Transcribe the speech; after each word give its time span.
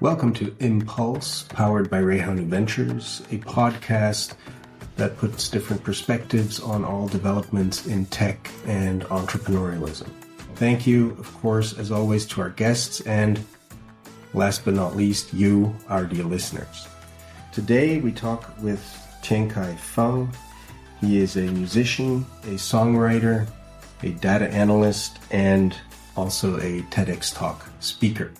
Welcome 0.00 0.32
to 0.34 0.54
Impulse, 0.60 1.42
powered 1.48 1.90
by 1.90 2.00
Rayhanu 2.00 2.46
Ventures, 2.46 3.20
a 3.32 3.38
podcast 3.38 4.34
that 4.94 5.16
puts 5.16 5.48
different 5.48 5.82
perspectives 5.82 6.60
on 6.60 6.84
all 6.84 7.08
developments 7.08 7.84
in 7.84 8.06
tech 8.06 8.48
and 8.64 9.02
entrepreneurialism. 9.06 10.06
Thank 10.54 10.86
you, 10.86 11.16
of 11.18 11.34
course, 11.40 11.76
as 11.76 11.90
always, 11.90 12.26
to 12.26 12.40
our 12.40 12.50
guests 12.50 13.00
and 13.00 13.44
last 14.34 14.64
but 14.64 14.74
not 14.74 14.94
least, 14.94 15.34
you, 15.34 15.74
our 15.88 16.04
dear 16.04 16.22
listeners. 16.22 16.86
Today 17.50 17.98
we 17.98 18.12
talk 18.12 18.54
with 18.62 18.80
Tiankai 19.24 19.76
Feng. 19.80 20.30
He 21.00 21.18
is 21.18 21.36
a 21.36 21.42
musician, 21.42 22.24
a 22.44 22.54
songwriter, 22.54 23.48
a 24.04 24.10
data 24.10 24.48
analyst, 24.50 25.18
and 25.32 25.76
also 26.16 26.56
a 26.58 26.82
TEDx 26.82 27.34
Talk 27.34 27.68
speaker. 27.80 28.30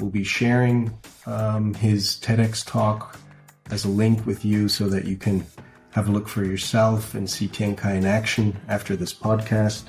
We'll 0.00 0.10
be 0.10 0.24
sharing 0.24 0.98
um, 1.26 1.74
his 1.74 2.16
TEDx 2.16 2.66
talk 2.66 3.18
as 3.70 3.84
a 3.84 3.88
link 3.88 4.26
with 4.26 4.44
you 4.44 4.68
so 4.68 4.88
that 4.88 5.04
you 5.04 5.16
can 5.16 5.44
have 5.90 6.08
a 6.08 6.12
look 6.12 6.28
for 6.28 6.44
yourself 6.44 7.14
and 7.14 7.28
see 7.28 7.46
Tiankai 7.46 7.96
in 7.96 8.06
action 8.06 8.58
after 8.68 8.96
this 8.96 9.12
podcast. 9.12 9.84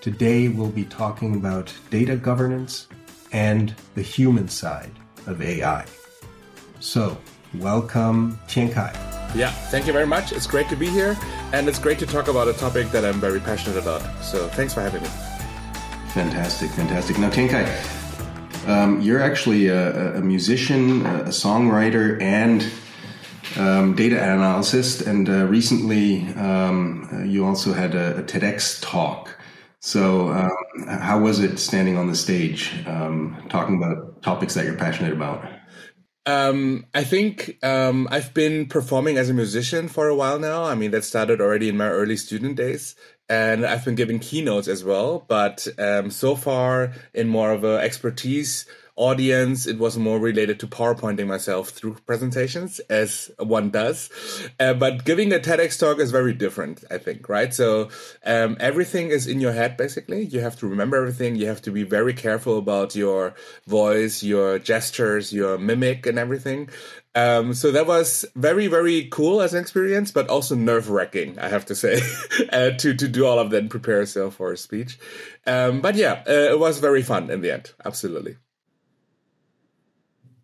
Today, 0.00 0.48
we'll 0.48 0.68
be 0.68 0.84
talking 0.84 1.34
about 1.36 1.72
data 1.90 2.16
governance 2.16 2.88
and 3.32 3.74
the 3.94 4.02
human 4.02 4.48
side 4.48 4.92
of 5.26 5.42
AI. 5.42 5.84
So, 6.80 7.18
welcome, 7.54 8.38
Tiankai. 8.48 8.94
Yeah, 9.34 9.50
thank 9.50 9.86
you 9.86 9.92
very 9.92 10.06
much. 10.06 10.32
It's 10.32 10.46
great 10.46 10.68
to 10.70 10.76
be 10.76 10.88
here, 10.88 11.16
and 11.52 11.68
it's 11.68 11.78
great 11.78 11.98
to 12.00 12.06
talk 12.06 12.28
about 12.28 12.48
a 12.48 12.52
topic 12.52 12.90
that 12.90 13.04
I'm 13.04 13.20
very 13.20 13.40
passionate 13.40 13.78
about. 13.78 14.02
So, 14.22 14.48
thanks 14.48 14.74
for 14.74 14.80
having 14.80 15.02
me. 15.02 15.08
Fantastic, 16.12 16.70
fantastic. 16.70 17.18
Now, 17.18 17.30
Tiankai, 17.30 17.99
um, 18.66 19.00
you're 19.00 19.20
actually 19.20 19.68
a, 19.68 20.16
a, 20.16 20.20
musician, 20.20 21.06
a 21.06 21.28
songwriter, 21.28 22.20
and 22.20 22.64
um, 23.56 23.94
data 23.94 24.20
analyst. 24.20 25.02
And 25.02 25.28
uh, 25.28 25.46
recently, 25.46 26.26
um, 26.34 27.08
uh, 27.12 27.24
you 27.24 27.44
also 27.44 27.72
had 27.72 27.94
a, 27.94 28.18
a 28.18 28.22
TEDx 28.22 28.80
talk. 28.82 29.36
So, 29.80 30.28
um, 30.28 30.86
how 30.86 31.20
was 31.20 31.40
it 31.40 31.58
standing 31.58 31.96
on 31.96 32.06
the 32.06 32.14
stage, 32.14 32.84
um, 32.86 33.42
talking 33.48 33.76
about 33.76 34.22
topics 34.22 34.54
that 34.54 34.66
you're 34.66 34.76
passionate 34.76 35.12
about? 35.12 35.48
Um, 36.26 36.86
I 36.92 37.02
think 37.02 37.58
um, 37.64 38.06
I've 38.10 38.34
been 38.34 38.66
performing 38.66 39.16
as 39.16 39.30
a 39.30 39.34
musician 39.34 39.88
for 39.88 40.08
a 40.08 40.14
while 40.14 40.38
now. 40.38 40.64
I 40.64 40.74
mean, 40.74 40.90
that 40.90 41.04
started 41.04 41.40
already 41.40 41.70
in 41.70 41.78
my 41.78 41.88
early 41.88 42.16
student 42.16 42.56
days, 42.56 42.94
and 43.30 43.64
I've 43.64 43.84
been 43.84 43.94
giving 43.94 44.18
keynotes 44.18 44.66
as 44.68 44.82
well. 44.84 45.24
But 45.28 45.66
um, 45.78 46.10
so 46.10 46.34
far, 46.34 46.92
in 47.14 47.28
more 47.28 47.52
of 47.52 47.62
an 47.62 47.80
expertise 47.80 48.66
audience, 48.96 49.66
it 49.66 49.78
was 49.78 49.96
more 49.96 50.18
related 50.18 50.60
to 50.60 50.66
PowerPointing 50.66 51.26
myself 51.26 51.70
through 51.70 51.94
presentations, 52.06 52.80
as 52.90 53.30
one 53.38 53.70
does. 53.70 54.10
Uh, 54.58 54.74
but 54.74 55.04
giving 55.06 55.32
a 55.32 55.38
TEDx 55.38 55.78
talk 55.78 55.98
is 56.00 56.10
very 56.10 56.34
different, 56.34 56.84
I 56.90 56.98
think, 56.98 57.28
right? 57.28 57.54
So 57.54 57.88
um, 58.26 58.58
everything 58.60 59.08
is 59.08 59.26
in 59.26 59.40
your 59.40 59.52
head, 59.52 59.78
basically. 59.78 60.26
You 60.26 60.40
have 60.40 60.58
to 60.58 60.66
remember 60.66 60.98
everything. 60.98 61.36
You 61.36 61.46
have 61.46 61.62
to 61.62 61.70
be 61.70 61.84
very 61.84 62.12
careful 62.12 62.58
about 62.58 62.94
your 62.94 63.34
voice, 63.66 64.22
your 64.22 64.58
gestures, 64.58 65.32
your 65.32 65.56
mimic, 65.56 66.04
and 66.04 66.18
everything. 66.18 66.68
Um, 67.14 67.54
so 67.54 67.72
that 67.72 67.86
was 67.86 68.24
very, 68.36 68.68
very 68.68 69.08
cool 69.10 69.40
as 69.40 69.52
an 69.52 69.60
experience, 69.60 70.12
but 70.12 70.28
also 70.28 70.54
nerve 70.54 70.90
wracking, 70.90 71.38
I 71.38 71.48
have 71.48 71.66
to 71.66 71.74
say, 71.74 72.00
uh, 72.52 72.70
to, 72.70 72.94
to 72.94 73.08
do 73.08 73.26
all 73.26 73.38
of 73.38 73.50
that 73.50 73.62
and 73.62 73.70
prepare 73.70 73.96
yourself 73.96 74.36
for 74.36 74.52
a 74.52 74.56
speech. 74.56 74.98
Um, 75.46 75.80
but 75.80 75.96
yeah, 75.96 76.22
uh, 76.26 76.52
it 76.52 76.60
was 76.60 76.78
very 76.78 77.02
fun 77.02 77.30
in 77.30 77.40
the 77.40 77.52
end. 77.52 77.72
Absolutely. 77.84 78.36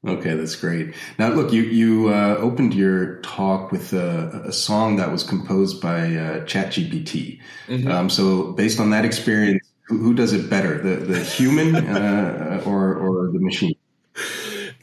Okay, 0.07 0.35
that's 0.35 0.55
great. 0.55 0.95
Now, 1.19 1.31
look, 1.31 1.53
you 1.53 1.63
you 1.63 2.09
uh, 2.11 2.37
opened 2.39 2.75
your 2.75 3.21
talk 3.23 3.73
with 3.73 3.93
a, 3.93 4.45
a, 4.47 4.53
song 4.53 4.97
that 4.97 5.11
was 5.11 5.25
composed 5.25 5.81
by 5.81 6.03
uh, 6.15 6.45
ChatGPT. 6.45 7.41
Mm-hmm. 7.67 7.91
Um, 7.91 8.09
so, 8.09 8.53
based 8.53 8.79
on 8.79 8.91
that 8.91 9.05
experience, 9.05 9.67
who, 9.89 9.99
who 9.99 10.15
does 10.15 10.33
it 10.33 10.49
better, 10.49 10.81
the 10.81 11.05
the 11.05 11.19
human 11.19 11.75
uh, 11.97 12.63
or 12.65 12.95
or 12.95 13.33
the 13.33 13.41
machine? 13.41 13.75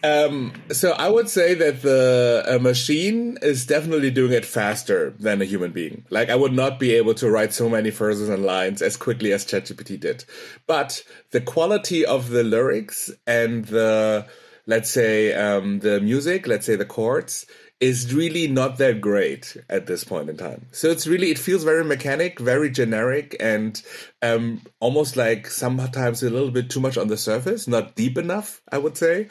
Um, 0.03 0.51
so 0.69 0.91
I 0.91 1.07
would 1.07 1.29
say 1.29 1.53
that 1.53 1.81
the 1.81 2.59
machine 2.61 3.37
is 3.41 3.65
definitely 3.65 4.11
doing 4.11 4.33
it 4.33 4.45
faster 4.45 5.11
than 5.17 5.41
a 5.41 5.45
human 5.45 5.71
being. 5.71 6.05
Like 6.09 6.29
I 6.29 6.35
would 6.35 6.51
not 6.51 6.77
be 6.77 6.91
able 6.95 7.13
to 7.15 7.31
write 7.31 7.53
so 7.53 7.69
many 7.69 7.89
verses 7.89 8.27
and 8.27 8.43
lines 8.43 8.81
as 8.81 8.97
quickly 8.97 9.31
as 9.31 9.45
ChatGPT 9.45 9.99
did. 9.99 10.25
But 10.67 11.03
the 11.31 11.39
quality 11.39 12.05
of 12.05 12.29
the 12.29 12.43
lyrics 12.43 13.11
and 13.25 13.63
the 13.65 14.27
let's 14.65 14.89
say 14.89 15.33
um, 15.33 15.79
the 15.79 15.99
music, 15.99 16.47
let's 16.47 16.65
say 16.65 16.75
the 16.75 16.85
chords, 16.85 17.45
is 17.83 18.13
really 18.13 18.47
not 18.47 18.77
that 18.77 19.01
great 19.01 19.57
at 19.69 19.87
this 19.87 20.05
point 20.05 20.29
in 20.29 20.37
time. 20.37 20.67
So 20.71 20.89
it's 20.89 21.05
really 21.05 21.31
it 21.31 21.37
feels 21.37 21.65
very 21.65 21.83
mechanic, 21.83 22.39
very 22.39 22.69
generic, 22.69 23.35
and 23.41 23.81
um, 24.21 24.61
almost 24.79 25.17
like 25.17 25.47
sometimes 25.47 26.23
a 26.23 26.29
little 26.29 26.49
bit 26.49 26.69
too 26.69 26.79
much 26.79 26.97
on 26.97 27.07
the 27.07 27.17
surface, 27.17 27.67
not 27.67 27.95
deep 27.95 28.17
enough, 28.17 28.61
I 28.71 28.77
would 28.77 28.95
say. 28.95 29.27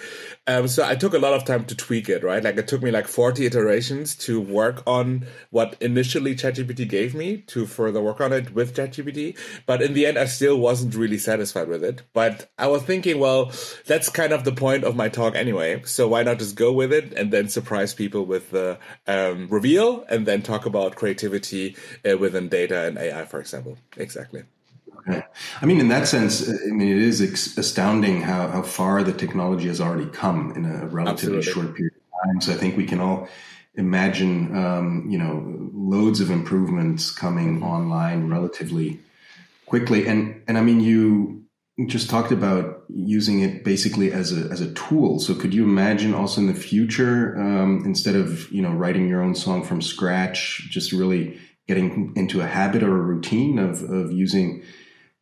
Um, 0.49 0.67
so 0.67 0.85
I 0.85 0.97
took 0.97 1.15
a 1.15 1.21
lot 1.21 1.35
of 1.35 1.45
time 1.45 1.67
to 1.67 1.77
tweak 1.77 2.09
it, 2.09 2.25
right? 2.25 2.43
Like 2.43 2.57
it 2.57 2.67
took 2.67 2.83
me 2.83 2.91
like 2.91 3.07
40 3.07 3.47
iterations 3.47 4.17
to 4.17 4.41
work 4.41 4.83
on 4.89 5.27
what 5.51 5.77
initially 5.81 6.35
ChatGPT 6.35 6.89
gave 6.89 7.15
me 7.15 7.39
to 7.49 7.65
further 7.65 8.01
work 8.01 8.21
on 8.21 8.33
it 8.33 8.53
with 8.53 8.75
ChatGPT. 8.75 9.39
But 9.67 9.83
in 9.83 9.95
the 9.95 10.05
end, 10.05 10.19
I 10.19 10.25
still 10.25 10.59
wasn't 10.59 10.97
really 10.97 11.19
satisfied 11.19 11.69
with 11.69 11.85
it. 11.85 12.03
But 12.13 12.51
I 12.59 12.67
was 12.67 12.83
thinking, 12.83 13.21
well, 13.21 13.53
that's 13.87 14.09
kind 14.09 14.33
of 14.33 14.43
the 14.43 14.51
point 14.51 14.83
of 14.83 14.97
my 14.97 15.09
talk 15.09 15.37
anyway. 15.37 15.83
So 15.85 16.09
why 16.09 16.25
not 16.25 16.41
just 16.41 16.57
go 16.57 16.73
with 16.73 16.93
it 16.93 17.13
and 17.13 17.33
then 17.33 17.49
surprise 17.49 17.95
people 17.95 18.27
with 18.27 18.51
the 18.51 18.79
um, 19.07 19.47
reveal 19.49 20.05
and 20.09 20.27
then 20.27 20.43
talk 20.43 20.67
about 20.67 20.97
creativity 20.97 21.77
uh, 22.05 22.19
within 22.19 22.49
data 22.49 22.87
and 22.87 22.99
AI, 22.99 23.27
for 23.27 23.39
example. 23.39 23.79
Exactly. 23.97 24.43
Okay. 25.09 25.23
I 25.61 25.67
mean, 25.67 25.81
in 25.81 25.89
that 25.89 26.07
sense, 26.07 26.49
I 26.49 26.67
mean, 26.67 26.89
it 26.89 27.03
is 27.03 27.21
ex- 27.21 27.57
astounding 27.59 28.23
how, 28.23 28.49
how 28.49 28.63
far 28.63 29.03
the 29.03 29.13
technology 29.13 29.69
has 29.69 29.81
already 29.81 30.07
come 30.07 30.53
in 30.55 30.65
a 30.65 30.87
relatively 30.87 31.39
Absolutely. 31.39 31.43
short 31.43 31.77
period 31.77 31.95
of 31.95 32.29
time. 32.29 32.41
So 32.41 32.53
I 32.53 32.57
think 32.57 32.77
we 32.77 32.87
can 32.87 33.01
all 33.01 33.29
imagine, 33.75 34.57
um, 34.57 35.07
you 35.09 35.19
know, 35.19 35.71
loads 35.75 36.21
of 36.21 36.31
improvements 36.31 37.11
coming 37.11 37.57
mm-hmm. 37.57 37.65
online 37.65 38.29
relatively 38.29 39.01
quickly. 39.67 40.07
And 40.07 40.43
and 40.47 40.59
I 40.59 40.61
mean, 40.61 40.81
you 40.81 41.45
just 41.87 42.11
talked 42.11 42.33
about 42.33 42.85
using 42.89 43.41
it 43.41 43.65
basically 43.65 44.13
as 44.13 44.33
a 44.33 44.51
as 44.51 44.61
a 44.61 44.73
tool. 44.75 45.19
So 45.19 45.35
could 45.35 45.55
you 45.55 45.65
imagine 45.65 46.15
also 46.15 46.41
in 46.41 46.47
the 46.47 46.55
future, 46.55 47.37
um, 47.39 47.83
instead 47.85 48.15
of 48.15 48.51
you 48.53 48.63
know 48.63 48.73
writing 48.73 49.09
your 49.09 49.23
own 49.23 49.35
song 49.35 49.65
from 49.65 49.81
scratch, 49.81 50.69
just 50.71 50.93
really 50.93 51.39
getting 51.67 52.13
into 52.17 52.41
a 52.41 52.47
habit 52.47 52.83
or 52.83 52.97
a 52.97 53.01
routine 53.01 53.59
of 53.59 53.83
of 53.83 54.13
using 54.13 54.63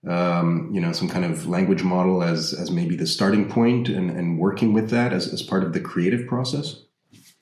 um, 0.09 0.71
you 0.73 0.81
know, 0.81 0.93
some 0.93 1.09
kind 1.09 1.25
of 1.25 1.47
language 1.47 1.83
model 1.83 2.23
as 2.23 2.53
as 2.53 2.71
maybe 2.71 2.97
the 2.97 3.07
starting 3.07 3.49
point 3.49 3.89
and, 3.89 4.11
and 4.11 4.39
working 4.39 4.73
with 4.73 4.91
that 4.91 5.13
as, 5.13 5.33
as 5.33 5.43
part 5.43 5.63
of 5.63 5.73
the 5.73 5.81
creative 5.81 6.27
process? 6.27 6.83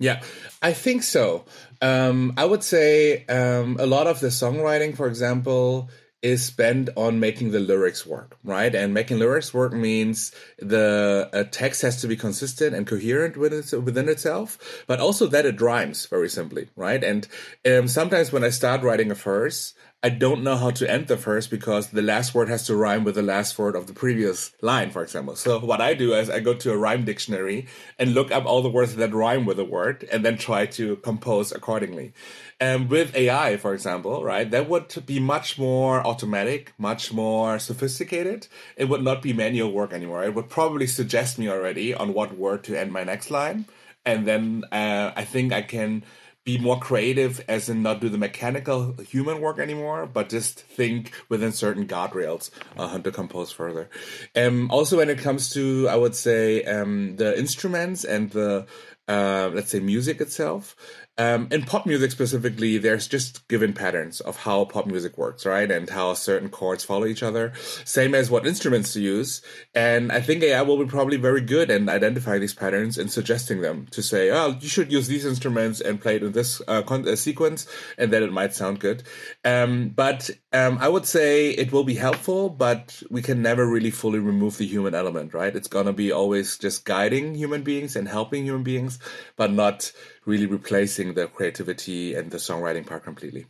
Yeah, 0.00 0.22
I 0.62 0.72
think 0.72 1.02
so. 1.02 1.44
Um, 1.82 2.34
I 2.36 2.44
would 2.44 2.62
say 2.62 3.24
um, 3.26 3.76
a 3.80 3.86
lot 3.86 4.06
of 4.06 4.20
the 4.20 4.28
songwriting, 4.28 4.96
for 4.96 5.08
example, 5.08 5.90
is 6.20 6.44
spent 6.44 6.90
on 6.96 7.20
making 7.20 7.52
the 7.52 7.60
lyrics 7.60 8.04
work, 8.04 8.36
right? 8.42 8.74
And 8.74 8.92
making 8.92 9.20
lyrics 9.20 9.54
work 9.54 9.72
means 9.72 10.32
the 10.58 11.30
uh, 11.32 11.44
text 11.50 11.82
has 11.82 12.00
to 12.00 12.08
be 12.08 12.16
consistent 12.16 12.74
and 12.74 12.86
coherent 12.86 13.36
within, 13.36 13.84
within 13.84 14.08
itself, 14.08 14.82
but 14.88 14.98
also 14.98 15.28
that 15.28 15.46
it 15.46 15.60
rhymes 15.60 16.06
very 16.06 16.28
simply, 16.28 16.70
right? 16.74 17.02
And 17.04 17.28
um, 17.64 17.86
sometimes 17.86 18.32
when 18.32 18.42
I 18.42 18.50
start 18.50 18.82
writing 18.82 19.12
a 19.12 19.14
verse, 19.14 19.74
I 20.00 20.10
don't 20.10 20.44
know 20.44 20.56
how 20.56 20.70
to 20.70 20.88
end 20.88 21.08
the 21.08 21.16
verse 21.16 21.48
because 21.48 21.88
the 21.88 22.02
last 22.02 22.32
word 22.32 22.48
has 22.48 22.64
to 22.66 22.76
rhyme 22.76 23.02
with 23.02 23.16
the 23.16 23.22
last 23.22 23.58
word 23.58 23.74
of 23.74 23.88
the 23.88 23.92
previous 23.92 24.52
line, 24.62 24.90
for 24.90 25.02
example. 25.02 25.34
So 25.34 25.58
what 25.58 25.80
I 25.80 25.94
do 25.94 26.14
is 26.14 26.30
I 26.30 26.38
go 26.38 26.54
to 26.54 26.70
a 26.70 26.76
rhyme 26.76 27.04
dictionary 27.04 27.66
and 27.98 28.14
look 28.14 28.30
up 28.30 28.46
all 28.46 28.62
the 28.62 28.68
words 28.68 28.94
that 28.94 29.12
rhyme 29.12 29.44
with 29.44 29.58
a 29.58 29.64
word 29.64 30.08
and 30.12 30.24
then 30.24 30.38
try 30.38 30.66
to 30.66 30.96
compose 30.96 31.50
accordingly. 31.50 32.12
And 32.60 32.88
with 32.88 33.16
AI, 33.16 33.56
for 33.56 33.74
example, 33.74 34.22
right, 34.22 34.48
that 34.48 34.68
would 34.68 35.04
be 35.04 35.18
much 35.18 35.58
more 35.58 36.06
automatic, 36.06 36.74
much 36.78 37.12
more 37.12 37.58
sophisticated. 37.58 38.46
It 38.76 38.84
would 38.84 39.02
not 39.02 39.20
be 39.20 39.32
manual 39.32 39.72
work 39.72 39.92
anymore. 39.92 40.22
It 40.22 40.32
would 40.32 40.48
probably 40.48 40.86
suggest 40.86 41.40
me 41.40 41.48
already 41.48 41.92
on 41.92 42.14
what 42.14 42.38
word 42.38 42.62
to 42.64 42.78
end 42.78 42.92
my 42.92 43.02
next 43.02 43.32
line. 43.32 43.66
And 44.06 44.28
then 44.28 44.62
uh, 44.70 45.10
I 45.16 45.24
think 45.24 45.52
I 45.52 45.62
can 45.62 46.04
be 46.48 46.56
more 46.56 46.80
creative 46.80 47.44
as 47.46 47.68
in 47.68 47.82
not 47.82 48.00
do 48.00 48.08
the 48.08 48.16
mechanical 48.16 48.94
human 49.14 49.38
work 49.38 49.58
anymore 49.58 50.06
but 50.06 50.30
just 50.30 50.60
think 50.60 51.12
within 51.28 51.52
certain 51.52 51.86
guardrails 51.86 52.48
uh, 52.78 52.98
to 52.98 53.10
compose 53.10 53.52
further 53.52 53.90
um, 54.34 54.70
also 54.70 54.96
when 54.96 55.10
it 55.10 55.18
comes 55.18 55.50
to 55.50 55.86
i 55.88 55.96
would 56.02 56.14
say 56.14 56.62
um, 56.64 57.16
the 57.16 57.38
instruments 57.38 58.02
and 58.02 58.30
the 58.30 58.66
uh, 59.08 59.50
let's 59.54 59.70
say 59.70 59.80
music 59.80 60.20
itself. 60.20 60.76
Um, 61.18 61.48
in 61.50 61.64
pop 61.64 61.84
music 61.84 62.12
specifically, 62.12 62.78
there's 62.78 63.08
just 63.08 63.48
given 63.48 63.72
patterns 63.72 64.20
of 64.20 64.36
how 64.36 64.64
pop 64.64 64.86
music 64.86 65.18
works, 65.18 65.44
right? 65.44 65.68
And 65.68 65.90
how 65.90 66.14
certain 66.14 66.48
chords 66.48 66.84
follow 66.84 67.06
each 67.06 67.24
other. 67.24 67.52
Same 67.84 68.14
as 68.14 68.30
what 68.30 68.46
instruments 68.46 68.92
to 68.92 69.00
use. 69.00 69.42
And 69.74 70.12
I 70.12 70.20
think 70.20 70.44
AI 70.44 70.62
will 70.62 70.78
be 70.78 70.88
probably 70.88 71.16
very 71.16 71.40
good 71.40 71.72
in 71.72 71.88
identifying 71.88 72.40
these 72.40 72.54
patterns 72.54 72.98
and 72.98 73.10
suggesting 73.10 73.60
them 73.62 73.88
to 73.90 74.00
say, 74.00 74.30
oh, 74.30 74.56
you 74.60 74.68
should 74.68 74.92
use 74.92 75.08
these 75.08 75.26
instruments 75.26 75.80
and 75.80 76.00
play 76.00 76.16
it 76.16 76.22
in 76.22 76.30
this 76.32 76.62
uh, 76.68 76.82
con- 76.82 77.08
uh, 77.08 77.16
sequence, 77.16 77.66
and 77.98 78.12
then 78.12 78.22
it 78.22 78.32
might 78.32 78.54
sound 78.54 78.78
good. 78.78 79.02
Um, 79.44 79.88
but 79.88 80.30
um, 80.52 80.78
I 80.80 80.88
would 80.88 81.04
say 81.04 81.50
it 81.50 81.72
will 81.72 81.84
be 81.84 81.94
helpful, 81.94 82.48
but 82.48 83.02
we 83.10 83.22
can 83.22 83.42
never 83.42 83.66
really 83.66 83.90
fully 83.90 84.20
remove 84.20 84.58
the 84.58 84.66
human 84.66 84.94
element, 84.94 85.34
right? 85.34 85.54
It's 85.54 85.68
gonna 85.68 85.92
be 85.92 86.12
always 86.12 86.58
just 86.58 86.84
guiding 86.84 87.34
human 87.34 87.62
beings 87.62 87.96
and 87.96 88.06
helping 88.06 88.44
human 88.44 88.62
beings, 88.62 89.00
but 89.36 89.52
not 89.52 89.90
really 90.24 90.46
replacing 90.46 91.14
the 91.14 91.26
creativity 91.26 92.14
and 92.14 92.30
the 92.30 92.38
songwriting 92.38 92.86
part 92.86 93.04
completely. 93.04 93.46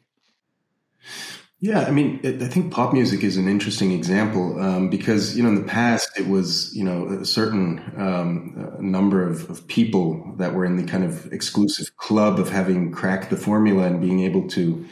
Yeah, 1.61 1.81
I 1.81 1.91
mean, 1.91 2.21
it, 2.23 2.41
I 2.41 2.47
think 2.47 2.73
pop 2.73 2.93
music 2.93 3.25
is 3.25 3.37
an 3.37 3.49
interesting 3.49 3.91
example 3.91 4.61
um, 4.63 4.91
because 4.91 5.37
you 5.37 5.43
know 5.43 5.49
in 5.49 5.57
the 5.57 5.65
past 5.65 6.17
it 6.17 6.29
was 6.29 6.73
you 6.75 6.85
know 6.85 7.09
a 7.09 7.25
certain 7.25 7.83
um, 7.97 8.77
number 8.81 9.29
of, 9.29 9.51
of, 9.51 9.67
people 9.67 10.37
that 10.37 10.55
were 10.55 10.65
in 10.65 10.77
the 10.77 10.85
kind 10.85 11.03
of 11.03 11.33
exclusive 11.33 11.97
club 11.97 12.39
of 12.39 12.49
having 12.49 12.93
cracked 12.93 13.31
the 13.31 13.37
formula 13.37 13.87
and 13.87 14.01
being 14.01 14.21
able 14.21 14.49
to 14.51 14.87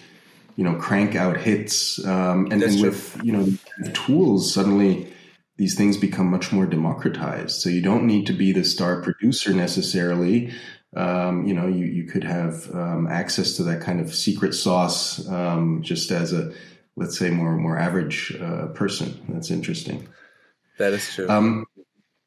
you 0.56 0.64
know 0.64 0.74
crank 0.74 1.14
out 1.14 1.36
hits 1.36 2.04
um, 2.04 2.48
and, 2.50 2.60
and 2.64 2.82
with 2.82 3.20
you 3.22 3.32
know 3.32 3.46
tools 3.92 4.52
suddenly 4.52 5.12
these 5.56 5.74
things 5.74 5.96
become 5.96 6.26
much 6.26 6.52
more 6.52 6.66
democratized. 6.66 7.60
So 7.60 7.70
you 7.70 7.80
don't 7.80 8.06
need 8.06 8.26
to 8.26 8.32
be 8.32 8.52
the 8.52 8.64
star 8.64 9.00
producer 9.00 9.54
necessarily 9.54 10.52
um, 10.96 11.46
you 11.46 11.54
know, 11.54 11.66
you, 11.66 11.84
you 11.84 12.04
could 12.04 12.24
have 12.24 12.74
um, 12.74 13.06
access 13.06 13.56
to 13.56 13.62
that 13.64 13.80
kind 13.80 14.00
of 14.00 14.14
secret 14.14 14.54
sauce 14.54 15.28
um, 15.28 15.82
just 15.82 16.10
as 16.10 16.32
a, 16.32 16.52
let's 16.96 17.18
say, 17.18 17.30
more 17.30 17.54
more 17.56 17.78
average 17.78 18.36
uh, 18.40 18.68
person. 18.68 19.20
That's 19.28 19.50
interesting. 19.50 20.08
That 20.78 20.94
is 20.94 21.06
true. 21.14 21.28
Um, 21.28 21.66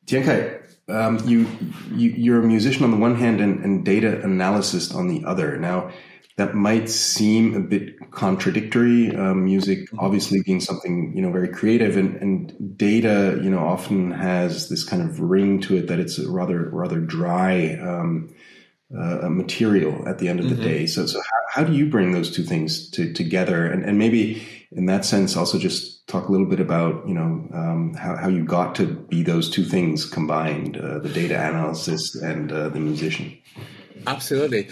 Tiankai, 0.06 0.62
um, 0.90 1.20
you, 1.28 1.48
you 1.94 2.10
you're 2.12 2.44
a 2.44 2.48
musician 2.48 2.84
on 2.84 2.92
the 2.92 2.98
one 2.98 3.16
hand 3.16 3.42
and, 3.42 3.64
and 3.64 3.86
data 3.86 4.22
analyst 4.24 4.94
on 4.94 5.08
the 5.08 5.24
other. 5.26 5.58
Now, 5.58 5.92
that 6.38 6.56
might 6.56 6.90
seem 6.90 7.54
a 7.56 7.60
bit 7.60 8.12
contradictory. 8.12 9.16
Um, 9.16 9.46
music, 9.46 9.80
mm-hmm. 9.80 10.00
obviously, 10.00 10.42
being 10.42 10.62
something 10.62 11.12
you 11.16 11.22
know 11.22 11.32
very 11.32 11.50
creative, 11.50 11.98
and, 11.98 12.16
and 12.18 12.78
data, 12.78 13.40
you 13.44 13.50
know, 13.50 13.60
often 13.60 14.12
has 14.12 14.70
this 14.70 14.84
kind 14.84 15.02
of 15.02 15.20
ring 15.20 15.60
to 15.62 15.78
it 15.78 15.88
that 15.88 16.00
it's 16.00 16.20
rather 16.20 16.70
rather 16.70 17.00
dry. 17.00 17.78
Uh, 18.92 19.30
material 19.30 20.08
at 20.10 20.18
the 20.18 20.28
end 20.28 20.40
of 20.40 20.48
mm-hmm. 20.48 20.56
the 20.56 20.64
day. 20.64 20.88
So, 20.88 21.06
so 21.06 21.22
how, 21.22 21.62
how, 21.62 21.64
do 21.64 21.74
you 21.74 21.86
bring 21.86 22.12
those 22.12 22.32
two 22.36 22.42
things 22.42 22.90
to, 22.90 23.14
together? 23.14 23.68
And, 23.68 23.86
and 23.86 24.00
maybe 24.00 24.42
in 24.72 24.88
that 24.88 25.06
sense, 25.06 25.38
also 25.38 25.60
just 25.60 26.08
talk 26.08 26.28
a 26.28 26.32
little 26.32 26.48
bit 26.48 26.60
about, 26.60 27.08
you 27.08 27.14
know, 27.14 27.48
um, 27.54 27.94
how, 27.94 28.16
how 28.16 28.28
you 28.30 28.44
got 28.44 28.74
to 28.76 28.88
be 28.88 29.22
those 29.22 29.48
two 29.48 29.64
things 29.64 30.08
combined, 30.08 30.78
uh, 30.78 30.98
the 30.98 31.10
data 31.10 31.36
analysis 31.36 32.16
and 32.16 32.52
uh, 32.52 32.70
the 32.70 32.80
musician. 32.80 33.38
Absolutely. 34.08 34.68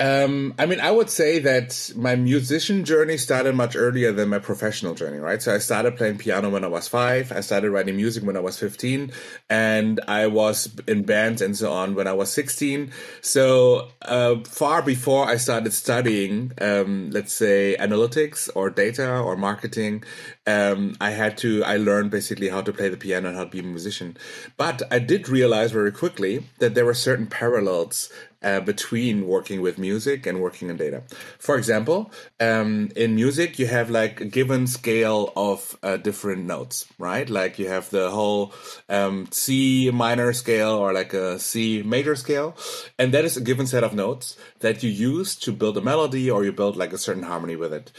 Um, 0.00 0.54
I 0.58 0.66
mean, 0.66 0.80
I 0.80 0.90
would 0.90 1.08
say 1.08 1.38
that 1.40 1.92
my 1.94 2.16
musician 2.16 2.84
journey 2.84 3.16
started 3.16 3.54
much 3.54 3.76
earlier 3.76 4.10
than 4.10 4.28
my 4.28 4.40
professional 4.40 4.94
journey, 4.94 5.18
right? 5.18 5.40
So 5.40 5.54
I 5.54 5.58
started 5.58 5.96
playing 5.96 6.18
piano 6.18 6.50
when 6.50 6.64
I 6.64 6.66
was 6.68 6.88
five. 6.88 7.30
I 7.30 7.40
started 7.40 7.70
writing 7.70 7.94
music 7.94 8.24
when 8.24 8.36
I 8.36 8.40
was 8.40 8.58
15 8.58 9.12
and 9.48 10.00
I 10.08 10.26
was 10.26 10.74
in 10.88 11.04
bands 11.04 11.40
and 11.42 11.56
so 11.56 11.72
on 11.72 11.94
when 11.94 12.08
I 12.08 12.12
was 12.12 12.32
16. 12.32 12.90
So, 13.20 13.88
uh, 14.02 14.36
far 14.40 14.82
before 14.82 15.28
I 15.28 15.36
started 15.36 15.72
studying, 15.72 16.52
um, 16.60 17.10
let's 17.10 17.32
say 17.32 17.76
analytics 17.78 18.50
or 18.56 18.70
data 18.70 19.18
or 19.18 19.36
marketing, 19.36 20.02
um, 20.46 20.96
I 21.00 21.10
had 21.10 21.38
to, 21.38 21.62
I 21.62 21.76
learned 21.76 22.10
basically 22.10 22.48
how 22.48 22.62
to 22.62 22.72
play 22.72 22.88
the 22.88 22.96
piano 22.96 23.28
and 23.28 23.36
how 23.36 23.44
to 23.44 23.50
be 23.50 23.60
a 23.60 23.62
musician. 23.62 24.16
But 24.56 24.82
I 24.90 24.98
did 24.98 25.28
realize 25.28 25.70
very 25.70 25.92
quickly 25.92 26.46
that 26.58 26.74
there 26.74 26.84
were 26.84 26.94
certain 26.94 27.28
parallels 27.28 28.10
uh, 28.44 28.60
between 28.60 29.26
working 29.26 29.60
with 29.62 29.78
music 29.78 30.26
and 30.26 30.40
working 30.40 30.68
in 30.68 30.76
data. 30.76 31.02
For 31.38 31.56
example, 31.56 32.12
um, 32.38 32.90
in 32.94 33.14
music, 33.14 33.58
you 33.58 33.66
have 33.66 33.90
like 33.90 34.20
a 34.20 34.26
given 34.26 34.66
scale 34.66 35.32
of 35.34 35.76
uh, 35.82 35.96
different 35.96 36.44
notes, 36.44 36.86
right? 36.98 37.28
Like 37.28 37.58
you 37.58 37.68
have 37.68 37.90
the 37.90 38.10
whole 38.10 38.52
um, 38.88 39.28
C 39.30 39.90
minor 39.90 40.32
scale 40.32 40.72
or 40.72 40.92
like 40.92 41.14
a 41.14 41.38
C 41.38 41.82
major 41.82 42.14
scale. 42.14 42.54
And 42.98 43.12
that 43.12 43.24
is 43.24 43.36
a 43.36 43.40
given 43.40 43.66
set 43.66 43.82
of 43.82 43.94
notes 43.94 44.36
that 44.60 44.82
you 44.82 44.90
use 44.90 45.34
to 45.36 45.52
build 45.52 45.76
a 45.78 45.80
melody 45.80 46.30
or 46.30 46.44
you 46.44 46.52
build 46.52 46.76
like 46.76 46.92
a 46.92 46.98
certain 46.98 47.22
harmony 47.22 47.56
with 47.56 47.72
it. 47.72 47.90